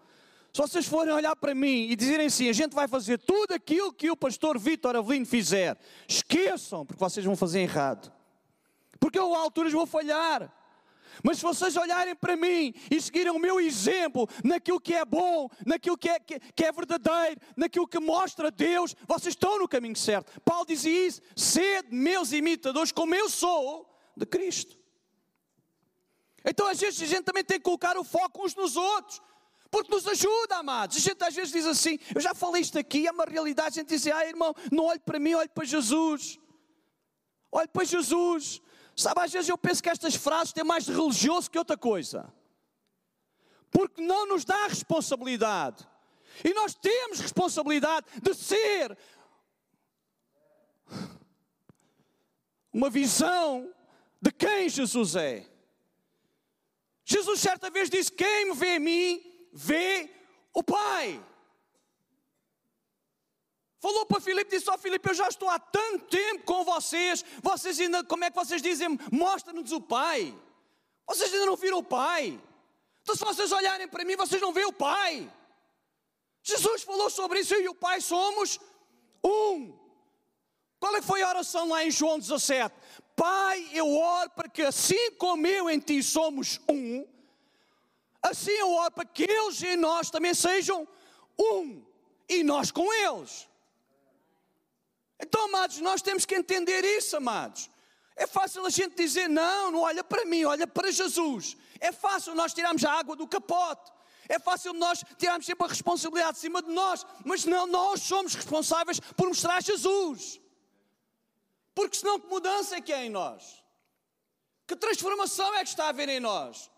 [0.53, 3.93] Se vocês forem olhar para mim e dizerem assim, a gente vai fazer tudo aquilo
[3.93, 8.13] que o pastor Vitor Avelino fizer, esqueçam, porque vocês vão fazer errado.
[9.01, 10.53] Porque eu, a alturas, vou falhar.
[11.23, 15.49] Mas se vocês olharem para mim e seguirem o meu exemplo naquilo que é bom,
[15.65, 19.97] naquilo que é, que, que é verdadeiro, naquilo que mostra Deus, vocês estão no caminho
[19.97, 20.41] certo.
[20.43, 24.82] Paulo dizia isso: sede meus imitadores, como eu sou de Cristo.
[26.45, 29.21] Então às vezes a gente também tem que colocar o foco uns nos outros.
[29.71, 30.99] Porque nos ajuda, amados.
[30.99, 33.79] A gente às vezes diz assim, eu já falei isto aqui, é uma realidade.
[33.79, 36.39] A gente diz assim, ah irmão, não olhe para mim, olhe para Jesus.
[37.51, 38.61] Olhe para Jesus.
[38.95, 42.33] Sabe, às vezes eu penso que estas frases têm mais de religioso que outra coisa.
[43.71, 45.89] Porque não nos dá responsabilidade.
[46.45, 48.97] E nós temos responsabilidade de ser
[52.73, 53.73] uma visão
[54.21, 55.52] de quem Jesus é.
[57.13, 59.07] Jesus certa vez disse: Quem me vê a mim,
[59.53, 60.11] vê
[60.55, 61.23] o Pai.
[63.79, 67.25] Falou para Filipe, disse: Ó oh, Filipe, eu já estou há tanto tempo com vocês,
[67.43, 70.35] vocês ainda, como é que vocês dizem, mostra-nos o Pai.
[71.07, 72.41] Vocês ainda não viram o Pai.
[73.03, 75.31] Então, se vocês olharem para mim, vocês não veem o Pai.
[76.43, 78.59] Jesus falou sobre isso, eu e o Pai somos
[79.23, 79.77] um.
[80.81, 82.75] Qual é que foi a oração lá em João 17?
[83.15, 87.07] Pai, eu oro para que assim como eu em ti somos um,
[88.23, 90.89] assim eu oro para que eles em nós também sejam
[91.39, 91.85] um,
[92.29, 93.49] e nós com eles.
[95.21, 97.71] Então, amados, nós temos que entender isso, amados.
[98.17, 101.57] É fácil a gente dizer, não, não olha para mim, olha para Jesus.
[101.81, 103.91] É fácil nós tirarmos a água do capote.
[104.29, 107.07] É fácil nós tirarmos sempre a responsabilidade de cima de nós.
[107.25, 110.41] Mas não, nós somos responsáveis por mostrar Jesus.
[111.75, 113.63] Porque senão que mudança é que é em nós?
[114.67, 116.71] Que transformação é que está a haver em nós?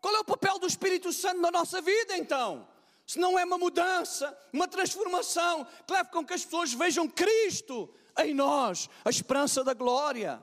[0.00, 2.66] Qual é o papel do Espírito Santo na nossa vida então?
[3.08, 7.88] se não é uma mudança, uma transformação que leve com que as pessoas vejam Cristo
[8.18, 10.38] em nós, a esperança da glória.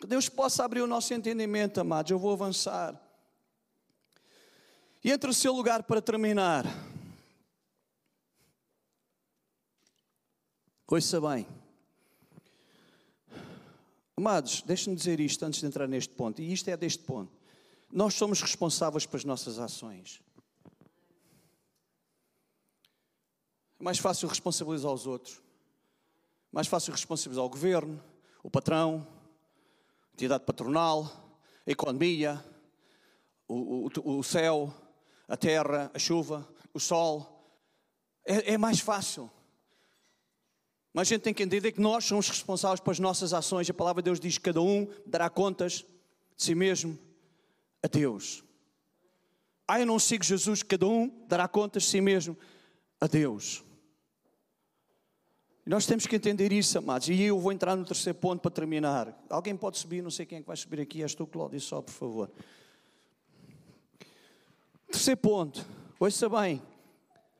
[0.00, 2.10] Que Deus possa abrir o nosso entendimento, amados.
[2.10, 2.98] Eu vou avançar.
[5.04, 6.64] E entre o seu lugar para terminar.
[10.86, 11.46] Ouça bem.
[14.20, 17.32] Amados, deixem-me dizer isto antes de entrar neste ponto, e isto é deste ponto.
[17.90, 20.20] Nós somos responsáveis pelas nossas ações.
[23.78, 25.40] É mais fácil responsabilizar os outros.
[26.52, 27.98] Mais fácil responsabilizar o governo,
[28.42, 29.08] o patrão,
[30.10, 32.44] a entidade patronal, a economia,
[33.48, 34.70] o, o, o céu,
[35.26, 37.58] a terra, a chuva, o sol.
[38.26, 39.30] É, é mais fácil.
[40.92, 43.70] Mas a gente tem que entender que nós somos responsáveis pelas nossas ações.
[43.70, 45.84] A palavra de Deus diz que cada um dará contas
[46.36, 46.98] de si mesmo
[47.82, 48.42] a Deus.
[49.68, 52.36] Ah, eu não sigo Jesus, cada um dará contas de si mesmo
[53.00, 53.62] a Deus.
[55.64, 57.08] Nós temos que entender isso, amados.
[57.08, 59.16] E eu vou entrar no terceiro ponto para terminar.
[59.28, 61.02] Alguém pode subir, não sei quem é que vai subir aqui.
[61.02, 62.30] És tu, Cláudio, só, por favor.
[64.90, 65.64] Terceiro ponto.
[66.00, 66.60] Ouça bem.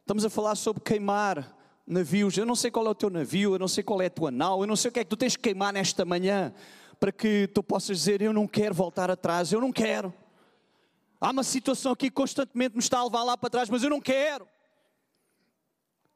[0.03, 2.37] Estamos a falar sobre queimar navios.
[2.37, 4.31] Eu não sei qual é o teu navio, eu não sei qual é a tua
[4.31, 6.53] nau, eu não sei o que é que tu tens que queimar nesta manhã
[6.99, 10.13] para que tu possas dizer: Eu não quero voltar atrás, eu não quero.
[11.21, 13.91] Há uma situação aqui que constantemente me está a levar lá para trás, mas eu
[13.91, 14.49] não quero.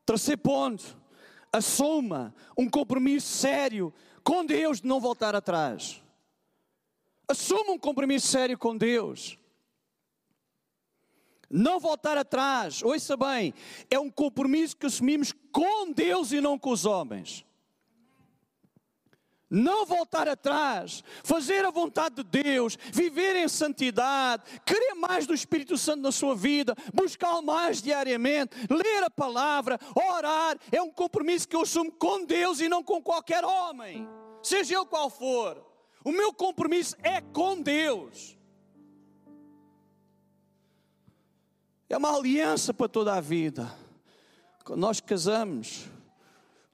[0.07, 0.97] Terceiro ponto
[1.53, 6.03] assuma um compromisso sério com Deus de não voltar atrás.
[7.29, 9.39] Assuma um compromisso sério com Deus.
[11.51, 13.55] Não voltar atrás, ouça bem,
[13.91, 17.45] é um compromisso que assumimos com Deus e não com os homens.
[19.51, 25.77] Não voltar atrás, fazer a vontade de Deus, viver em santidade, querer mais do Espírito
[25.77, 31.55] Santo na sua vida, buscar mais diariamente, ler a palavra, orar, é um compromisso que
[31.55, 34.09] eu assumo com Deus e não com qualquer homem,
[34.43, 35.65] seja ele qual for.
[36.05, 38.34] O meu compromisso é com Deus.
[41.89, 43.73] É uma aliança para toda a vida.
[44.65, 45.87] Quando nós casamos,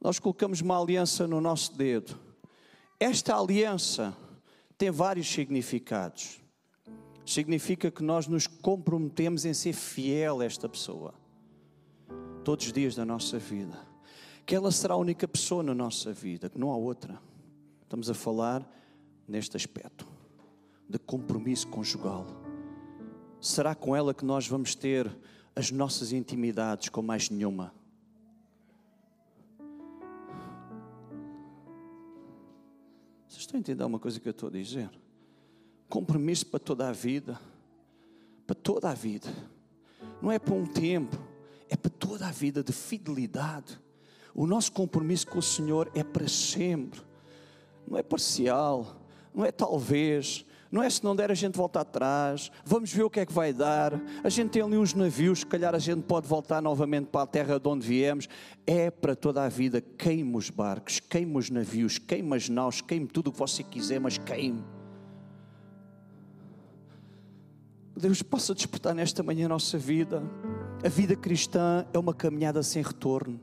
[0.00, 2.30] nós colocamos uma aliança no nosso dedo
[3.00, 4.14] esta aliança
[4.76, 6.38] tem vários significados.
[7.24, 11.14] Significa que nós nos comprometemos em ser fiel a esta pessoa,
[12.44, 13.88] todos os dias da nossa vida.
[14.44, 17.18] Que ela será a única pessoa na nossa vida, que não há outra.
[17.82, 18.70] Estamos a falar
[19.26, 20.06] neste aspecto
[20.86, 22.39] de compromisso conjugal.
[23.40, 25.10] Será com ela que nós vamos ter
[25.56, 27.72] as nossas intimidades com mais nenhuma?
[33.28, 34.90] Estou a entender uma coisa que eu estou a dizer?
[35.88, 37.40] Compromisso para toda a vida.
[38.46, 39.28] Para toda a vida.
[40.20, 41.18] Não é para um tempo,
[41.68, 43.80] é para toda a vida de fidelidade.
[44.34, 47.00] O nosso compromisso com o Senhor é para sempre.
[47.88, 49.02] Não é parcial,
[49.34, 53.10] não é talvez, não é se não der a gente volta atrás, vamos ver o
[53.10, 54.00] que é que vai dar.
[54.22, 57.26] A gente tem ali uns navios, se calhar a gente pode voltar novamente para a
[57.26, 58.28] terra de onde viemos.
[58.64, 63.08] É para toda a vida, queime os barcos, queime os navios, queime as naus, queime
[63.08, 64.62] tudo o que você quiser, mas queime.
[67.96, 70.22] Deus possa despertar nesta manhã a nossa vida.
[70.82, 73.40] A vida cristã é uma caminhada sem retorno.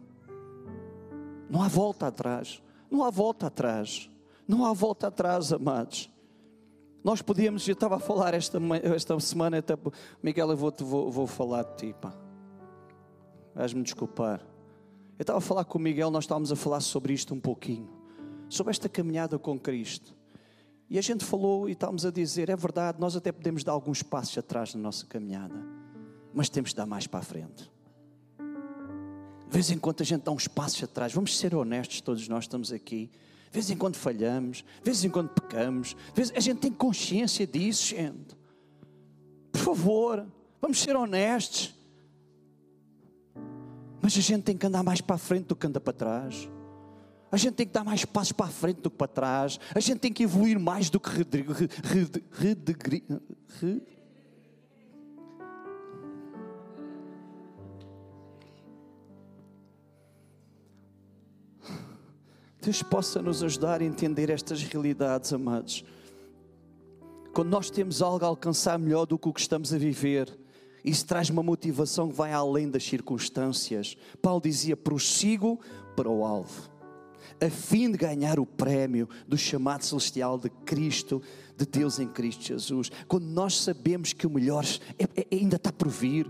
[1.50, 2.64] Não há volta atrás.
[2.90, 4.10] Não há volta atrás.
[4.48, 6.10] Não há volta atrás, amados.
[7.04, 9.64] Nós podíamos, eu estava a falar esta, esta semana,
[10.22, 12.14] Miguel, eu vou, vou, vou falar de ti, pá.
[13.56, 14.42] Vais-me desculpar.
[15.18, 17.90] Eu estava a falar com o Miguel, nós estávamos a falar sobre isto um pouquinho,
[18.50, 20.16] sobre esta caminhada com Cristo.
[20.90, 24.04] E a gente falou e estávamos a dizer: é verdade, nós até podemos dar alguns
[24.04, 25.56] passos atrás na nossa caminhada,
[26.34, 27.72] mas temos de dar mais para a frente.
[28.38, 32.44] De vez em quando a gente dá uns passos atrás, vamos ser honestos, todos nós
[32.44, 33.10] estamos aqui.
[33.50, 35.96] De vez em quando falhamos, de vez em quando pecamos,
[36.36, 38.38] a gente tem consciência disso, gente.
[39.52, 40.28] Por favor,
[40.62, 41.74] vamos ser honestos.
[44.02, 46.50] Mas a gente tem que andar mais para a frente do que anda para trás.
[47.32, 49.60] A gente tem que dar mais passos para a frente do que para trás.
[49.76, 51.10] A gente tem que evoluir mais do que
[52.32, 53.04] redegrir.
[62.68, 65.86] Deus possa nos ajudar a entender estas realidades, amados.
[67.34, 70.38] Quando nós temos algo a alcançar melhor do que o que estamos a viver,
[70.84, 73.96] isso traz uma motivação que vai além das circunstâncias.
[74.22, 75.62] Paulo dizia: prossigo
[75.96, 76.70] para o alvo,
[77.40, 81.22] a fim de ganhar o prémio do chamado celestial de Cristo,
[81.56, 82.92] de Deus em Cristo Jesus.
[83.08, 84.66] Quando nós sabemos que o melhor
[85.00, 86.30] é, é, ainda está por vir,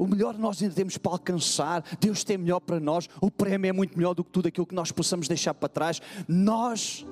[0.00, 3.72] o melhor nós ainda temos para alcançar, Deus tem melhor para nós, o prémio é
[3.72, 6.00] muito melhor do que tudo aquilo que nós possamos deixar para trás.
[6.26, 7.04] Nós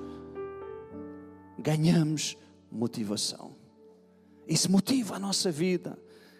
[1.59, 2.35] ganhamos
[2.71, 3.55] motivação.
[4.47, 5.99] Isso motiva a nossa vida.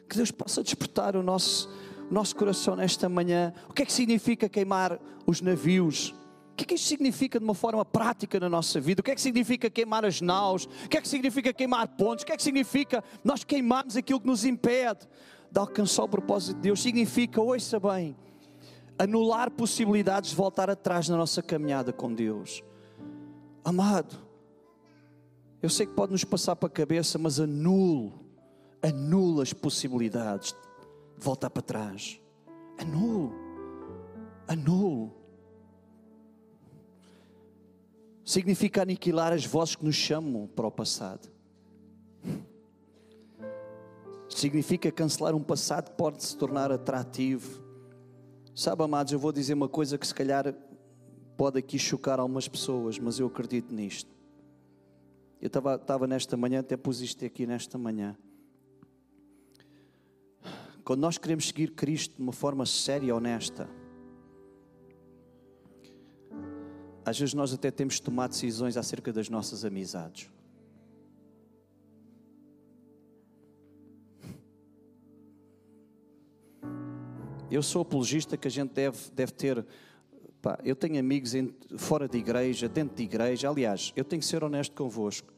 [0.09, 1.69] Que Deus possa despertar o nosso,
[2.09, 3.53] o nosso coração nesta manhã.
[3.69, 6.15] O que é que significa queimar os navios?
[6.53, 9.01] O que é que isto significa de uma forma prática na nossa vida?
[9.01, 10.65] O que é que significa queimar as naus?
[10.65, 12.23] O que é que significa queimar pontos?
[12.23, 15.07] O que é que significa nós queimarmos aquilo que nos impede
[15.51, 18.15] de alcançar o propósito de Deus significa, ouça bem,
[18.97, 22.63] anular possibilidades de voltar atrás na nossa caminhada com Deus.
[23.63, 24.17] Amado,
[25.61, 28.13] eu sei que pode nos passar para a cabeça, mas anulo,
[28.81, 30.57] anula as possibilidades de
[31.23, 32.21] voltar para trás.
[32.77, 33.33] Anulo,
[34.47, 35.13] anulo.
[38.23, 41.29] Significa aniquilar as vozes que nos chamam para o passado
[44.39, 47.63] significa cancelar um passado que pode se tornar atrativo.
[48.55, 50.53] Sabe, amados, eu vou dizer uma coisa que se calhar
[51.37, 54.09] pode aqui chocar algumas pessoas, mas eu acredito nisto.
[55.41, 58.17] Eu estava, estava nesta manhã, até pus isto aqui nesta manhã.
[60.83, 63.69] Quando nós queremos seguir Cristo de uma forma séria e honesta,
[67.05, 70.29] às vezes nós até temos de tomar decisões acerca das nossas amizades.
[77.51, 79.65] Eu sou apologista que a gente deve, deve ter.
[80.39, 83.49] Pá, eu tenho amigos em, fora de igreja, dentro de igreja.
[83.49, 85.33] Aliás, eu tenho que ser honesto convosco.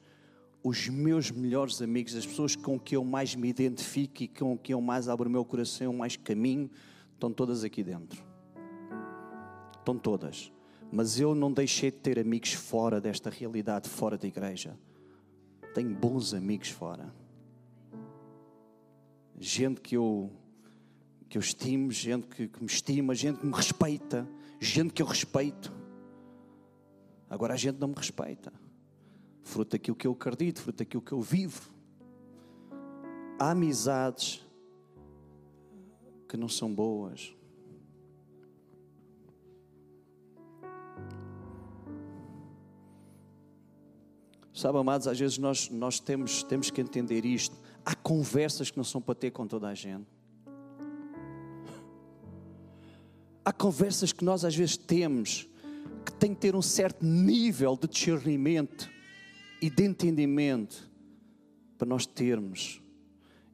[0.61, 4.73] Os meus melhores amigos, as pessoas com que eu mais me identifico e com que
[4.73, 6.69] eu mais abro o meu coração, mais caminho,
[7.13, 8.21] estão todas aqui dentro.
[9.79, 10.51] Estão todas.
[10.91, 14.77] Mas eu não deixei de ter amigos fora desta realidade, fora da igreja.
[15.73, 17.11] Tenho bons amigos fora.
[19.39, 20.29] Gente que eu
[21.31, 24.27] que eu estimo, gente que, que me estima, gente que me respeita,
[24.59, 25.71] gente que eu respeito.
[27.29, 28.51] Agora a gente não me respeita.
[29.41, 31.71] Fruto daquilo que eu acredito, fruto daquilo que eu vivo.
[33.39, 34.45] Há amizades
[36.27, 37.33] que não são boas.
[44.53, 47.55] Sabe, amados, às vezes nós, nós temos, temos que entender isto.
[47.85, 50.20] Há conversas que não são para ter com toda a gente.
[53.43, 55.47] Há conversas que nós às vezes temos
[56.05, 58.89] que têm que ter um certo nível de discernimento
[59.61, 60.89] e de entendimento
[61.77, 62.81] para nós termos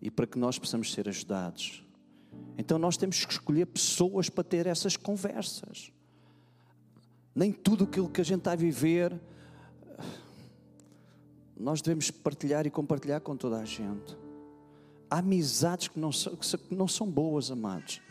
[0.01, 1.83] e para que nós possamos ser ajudados.
[2.57, 5.91] Então nós temos que escolher pessoas para ter essas conversas.
[7.33, 9.19] Nem tudo aquilo que a gente está a viver
[11.59, 14.17] nós devemos partilhar e compartilhar com toda a gente.
[15.09, 18.01] Há amizades que não são, que não são boas, amados.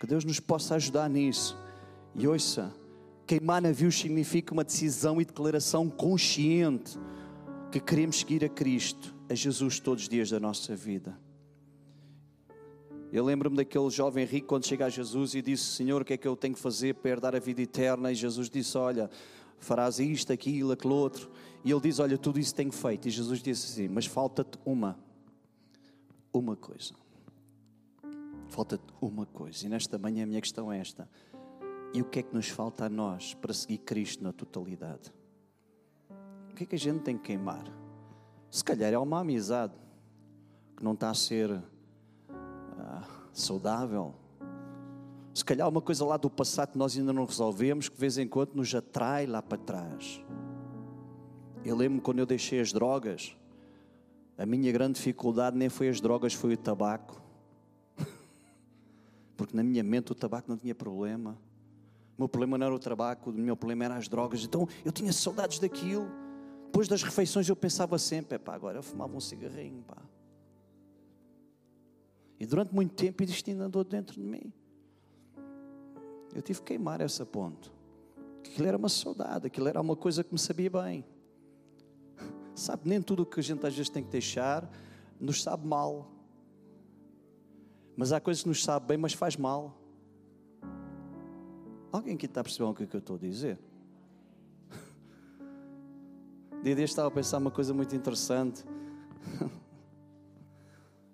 [0.00, 1.56] Que Deus nos possa ajudar nisso.
[2.14, 2.74] E ouça,
[3.26, 6.98] queimar navios significa uma decisão e declaração consciente
[7.70, 11.16] que queremos seguir a Cristo, a Jesus todos os dias da nossa vida.
[13.12, 16.16] Eu lembro-me daquele jovem rico quando chega a Jesus e disse: Senhor, o que é
[16.16, 18.10] que eu tenho que fazer para herdar a vida eterna?
[18.10, 19.10] E Jesus disse: Olha,
[19.58, 21.30] farás isto, aquilo, aquele outro.
[21.62, 23.06] E ele diz: Olha, tudo isso tenho feito.
[23.06, 24.98] E Jesus disse assim: Mas falta-te uma,
[26.32, 26.94] uma coisa.
[28.50, 29.64] Falta-te uma coisa.
[29.64, 31.08] E nesta manhã a minha questão é esta:
[31.94, 35.12] E o que é que nos falta a nós para seguir Cristo na totalidade?
[36.50, 37.64] O que é que a gente tem que queimar?
[38.50, 39.72] Se calhar é uma amizade
[40.76, 41.62] que não está a ser
[43.32, 44.14] saudável.
[45.32, 48.18] Se calhar uma coisa lá do passado que nós ainda não resolvemos, que de vez
[48.18, 50.20] em quando nos atrai lá para trás.
[51.64, 53.36] Eu lembro quando eu deixei as drogas,
[54.36, 57.22] a minha grande dificuldade nem foi as drogas, foi o tabaco.
[59.40, 61.30] Porque na minha mente o tabaco não tinha problema.
[62.18, 64.44] O meu problema não era o tabaco, o meu problema era as drogas.
[64.44, 66.06] Então eu tinha saudades daquilo.
[66.66, 69.96] Depois das refeições eu pensava sempre, pá, agora eu fumava um cigarrinho, pá.
[72.38, 74.52] E durante muito tempo isto ainda andou dentro de mim.
[76.34, 77.72] Eu tive que queimar essa ponte.
[78.44, 81.02] Aquilo era uma saudade, aquilo era uma coisa que me sabia bem.
[82.54, 84.70] Sabe, nem tudo o que a gente às vezes tem que deixar
[85.18, 86.19] nos sabe mal.
[88.00, 89.76] Mas há coisas que nos sabe bem, mas faz mal.
[91.92, 93.58] Alguém aqui está a perceber o que, é que eu estou a dizer?
[96.64, 98.64] Dia dia estava a pensar uma coisa muito interessante.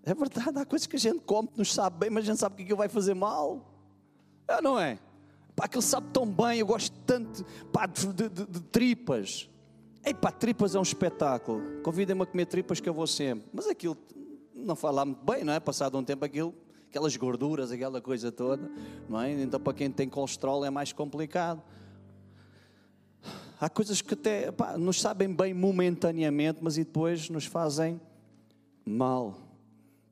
[0.05, 2.39] É verdade, há coisas que a gente come que nos sabe bem, mas a gente
[2.39, 3.69] sabe que aquilo vai fazer mal.
[4.47, 5.01] É, não é?
[5.57, 9.51] Pá, aquilo sabe tão bem, eu gosto tanto pá, de, de, de, tripas.
[10.05, 11.83] Ei pá, tripas é um espetáculo.
[11.83, 13.49] Convidem-me a comer tripas que eu vou sempre.
[13.53, 13.97] Mas aquilo
[14.55, 15.59] não faz lá muito bem, não é?
[15.59, 16.55] Passado um tempo aquilo,
[16.89, 18.71] aquelas gorduras, aquela coisa toda,
[19.09, 19.33] não é?
[19.33, 21.63] Então para quem tem colesterol é mais complicado.
[23.59, 28.01] Há coisas que até pá, nos sabem bem momentaneamente, mas e depois nos fazem
[28.85, 29.39] mal.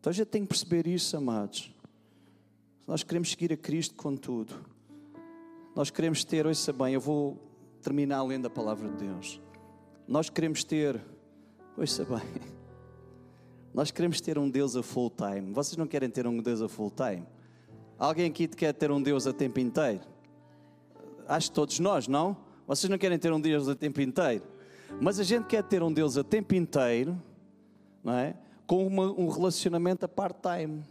[0.01, 1.71] Então a gente tem que perceber isso, amados.
[2.87, 4.55] Nós queremos seguir a Cristo com tudo.
[5.75, 7.39] Nós queremos ter, ouça bem, eu vou
[7.83, 9.41] terminar lendo a palavra de Deus.
[10.07, 11.01] Nós queremos ter,
[11.77, 12.21] ouça bem,
[13.75, 15.53] nós queremos ter um Deus a full time.
[15.53, 17.27] Vocês não querem ter um Deus a full time?
[17.99, 20.01] Alguém aqui quer ter um Deus a tempo inteiro?
[21.27, 22.37] Acho que todos nós, não?
[22.67, 24.45] Vocês não querem ter um Deus a tempo inteiro?
[25.01, 27.21] Mas a gente quer ter um Deus a tempo inteiro,
[28.03, 28.37] não é?
[28.67, 30.83] com uma, um relacionamento a part-time.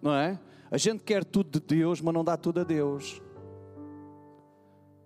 [0.00, 0.38] Não é?
[0.70, 3.20] A gente quer tudo de Deus, mas não dá tudo a Deus.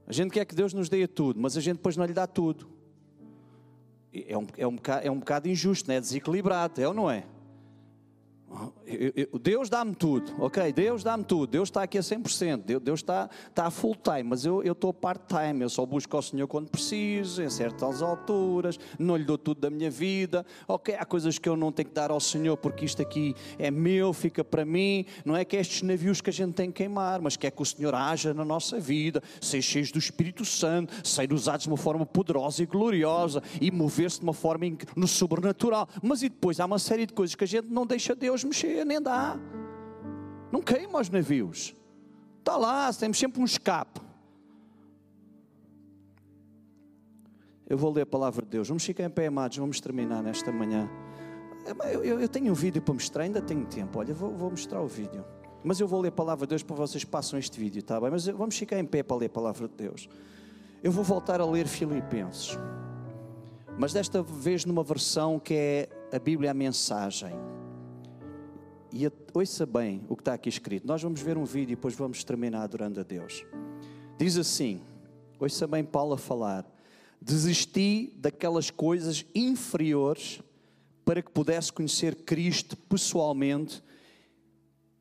[0.06, 2.26] A gente quer que Deus nos dê tudo, mas a gente depois não lhe dá
[2.26, 2.68] tudo.
[4.14, 6.00] É um, é um, bocado, é um bocado injusto, não é?
[6.00, 7.24] Desequilibrado, é ou não é?
[9.40, 10.72] Deus dá-me tudo, ok?
[10.72, 14.44] Deus dá-me tudo, Deus está aqui a 100%, Deus está, está a full time, mas
[14.44, 19.16] eu, eu estou part-time, eu só busco ao Senhor quando preciso, em certas alturas, não
[19.16, 20.94] lhe dou tudo da minha vida, ok?
[20.94, 24.12] Há coisas que eu não tenho que dar ao Senhor porque isto aqui é meu,
[24.12, 27.36] fica para mim, não é que estes navios que a gente tem que queimar, mas
[27.36, 31.32] que é que o Senhor haja na nossa vida, ser cheios do Espírito Santo, ser
[31.32, 36.22] usados de uma forma poderosa e gloriosa e mover-se de uma forma no sobrenatural, mas
[36.22, 36.60] e depois?
[36.60, 39.38] Há uma série de coisas que a gente não deixa Deus mexer, nem dá.
[40.50, 41.74] Não queima os navios.
[42.38, 44.00] Está lá, temos sempre um escape.
[47.66, 48.68] Eu vou ler a palavra de Deus.
[48.68, 49.56] Vamos ficar em pé, amados.
[49.56, 50.90] Vamos terminar nesta manhã.
[51.90, 53.98] Eu, eu, eu tenho um vídeo para mostrar, ainda tenho tempo.
[53.98, 55.24] Olha, vou, vou, mostrar o vídeo.
[55.64, 58.10] Mas eu vou ler a palavra de Deus para vocês passam este vídeo, está bem?
[58.10, 60.08] Mas vamos ficar em pé para ler a palavra de Deus.
[60.82, 62.58] Eu vou voltar a ler Filipenses.
[63.78, 67.32] Mas desta vez numa versão que é a Bíblia a mensagem.
[68.92, 70.86] E ouça bem o que está aqui escrito.
[70.86, 73.44] Nós vamos ver um vídeo e depois vamos terminar adorando a Deus.
[74.18, 74.82] Diz assim:
[75.40, 76.70] ouça bem Paulo a falar.
[77.20, 80.40] Desisti daquelas coisas inferiores
[81.04, 83.82] para que pudesse conhecer Cristo pessoalmente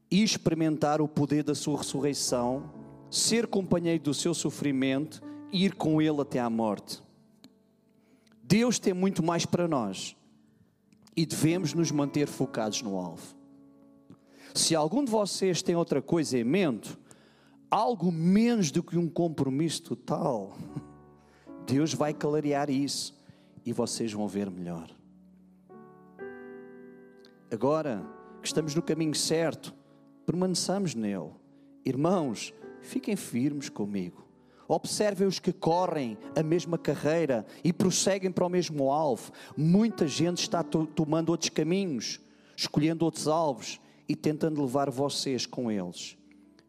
[0.09, 2.71] e experimentar o poder da sua ressurreição,
[3.09, 5.21] ser companheiro do seu sofrimento
[5.51, 7.01] e ir com ele até à morte.
[8.43, 10.15] Deus tem muito mais para nós
[11.15, 13.40] e devemos nos manter focados no alvo.
[14.53, 16.97] Se algum de vocês tem outra coisa em mente,
[17.69, 20.57] algo menos do que um compromisso total,
[21.65, 23.17] Deus vai clarear isso
[23.65, 24.89] e vocês vão ver melhor.
[27.49, 28.05] Agora
[28.41, 29.73] que estamos no caminho certo,
[30.25, 31.31] permaneçamos nele.
[31.85, 34.27] Irmãos, fiquem firmes comigo.
[34.67, 39.31] Observem os que correm a mesma carreira e prosseguem para o mesmo alvo.
[39.55, 42.21] Muita gente está tomando outros caminhos,
[42.55, 43.80] escolhendo outros alvos
[44.11, 46.17] e tentando levar vocês com eles.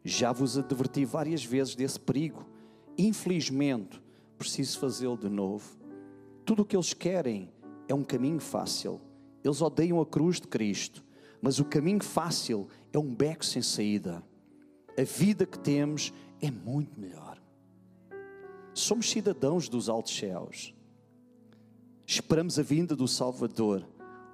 [0.01, 2.47] Já vos adverti várias vezes desse perigo.
[2.97, 4.01] Infelizmente,
[4.37, 5.77] preciso fazê-lo de novo.
[6.45, 7.51] Tudo o que eles querem
[7.85, 9.01] é um caminho fácil.
[9.43, 11.03] Eles odeiam a cruz de Cristo,
[11.41, 14.23] mas o caminho fácil é um beco sem saída.
[14.97, 17.43] A vida que temos é muito melhor.
[18.73, 20.73] Somos cidadãos dos altos céus.
[22.07, 23.85] Esperamos a vinda do Salvador,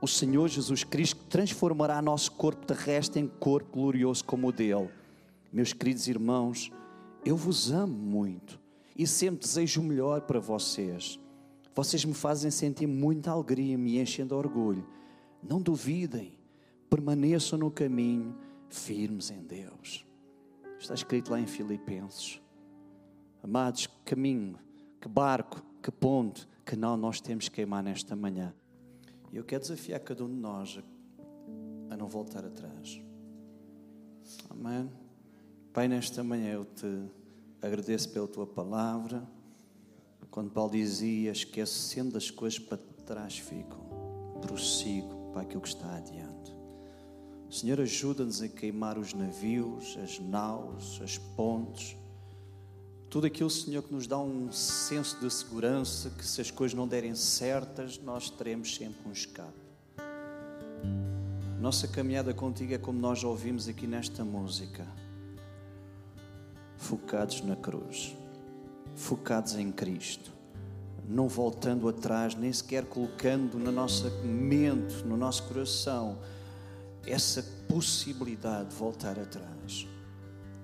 [0.02, 4.90] o Senhor Jesus Cristo, transformará nosso corpo terrestre em corpo glorioso como o dele.
[5.52, 6.72] Meus queridos irmãos,
[7.26, 8.60] eu vos amo muito
[8.98, 11.20] e sempre desejo o melhor para vocês.
[11.76, 14.86] Vocês me fazem sentir muita alegria, me enchem de orgulho.
[15.42, 16.34] Não duvidem,
[16.90, 18.36] permaneçam no caminho,
[18.70, 20.06] firmes em Deus.
[20.80, 22.42] Está escrito lá em Filipenses.
[23.44, 24.58] Amados, que caminho,
[25.00, 28.54] que barco, que ponte, que não nós temos que queimar nesta manhã.
[29.32, 30.80] E eu quero desafiar cada um de nós
[31.90, 33.02] a, não voltar atrás.
[34.50, 34.90] Amém?
[35.74, 37.10] Pai, nesta manhã eu te
[37.62, 39.28] agradeço pela tua palavra.
[40.32, 43.80] Quando Paulo dizia, esquecendo as coisas para trás ficam,
[44.42, 46.56] prossigo para aquilo que está adiante.
[47.50, 51.98] Senhor, ajuda-nos a queimar os navios, as naus, as pontes,
[53.10, 56.88] tudo aquilo, Senhor, que nos dá um senso de segurança, que se as coisas não
[56.88, 59.58] derem certas, nós teremos sempre um escape.
[61.60, 64.86] Nossa caminhada contigo é como nós ouvimos aqui nesta música.
[66.78, 68.16] Focados na cruz,
[68.96, 70.32] focados em Cristo,
[71.08, 76.20] não voltando atrás, nem sequer colocando na nossa mente, no nosso coração,
[77.06, 79.88] essa possibilidade de voltar atrás.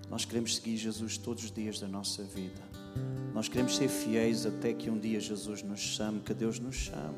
[0.09, 2.61] Nós queremos seguir Jesus todos os dias da nossa vida.
[3.33, 7.17] Nós queremos ser fiéis até que um dia Jesus nos chame, que Deus nos chame.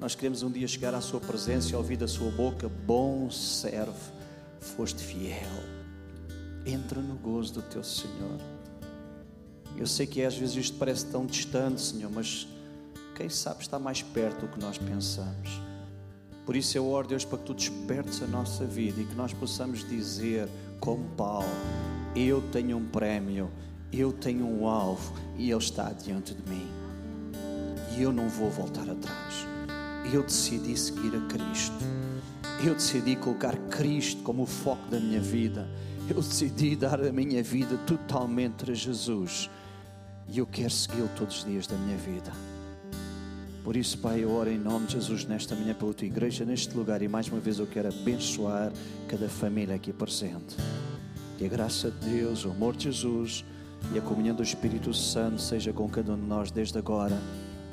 [0.00, 4.12] Nós queremos um dia chegar à Sua presença e ouvir da Sua boca: Bom servo,
[4.58, 5.36] foste fiel.
[6.66, 8.40] Entra no gozo do Teu Senhor.
[9.76, 12.48] Eu sei que às vezes isto parece tão distante, Senhor, mas
[13.14, 15.60] quem sabe está mais perto do que nós pensamos.
[16.44, 19.32] Por isso eu oro, Deus, para que Tu despertes a nossa vida e que nós
[19.32, 20.48] possamos dizer,
[20.80, 21.46] como Paulo,
[22.14, 23.50] eu tenho um prémio,
[23.92, 26.66] eu tenho um alvo e Ele está diante de mim.
[27.96, 29.46] E eu não vou voltar atrás.
[30.12, 31.74] Eu decidi seguir a Cristo.
[32.64, 35.68] Eu decidi colocar Cristo como o foco da minha vida.
[36.08, 39.48] Eu decidi dar a minha vida totalmente a Jesus.
[40.28, 42.32] E eu quero segui-lo todos os dias da minha vida.
[43.62, 46.74] Por isso, Pai, eu oro em nome de Jesus nesta manhã pela tua igreja, neste
[46.76, 47.02] lugar.
[47.02, 48.72] E mais uma vez eu quero abençoar
[49.06, 50.56] cada família aqui presente.
[51.40, 53.46] Que a graça de Deus, o amor de Jesus
[53.94, 57.18] e a comunhão do Espírito Santo seja com cada um de nós desde agora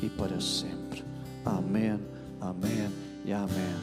[0.02, 1.04] e para sempre.
[1.44, 2.00] Amém,
[2.40, 2.90] amém
[3.26, 3.76] e amém.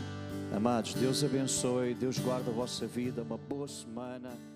[0.57, 4.54] Amados, Deus abençoe, Deus guarda a vossa vida, uma boa semana.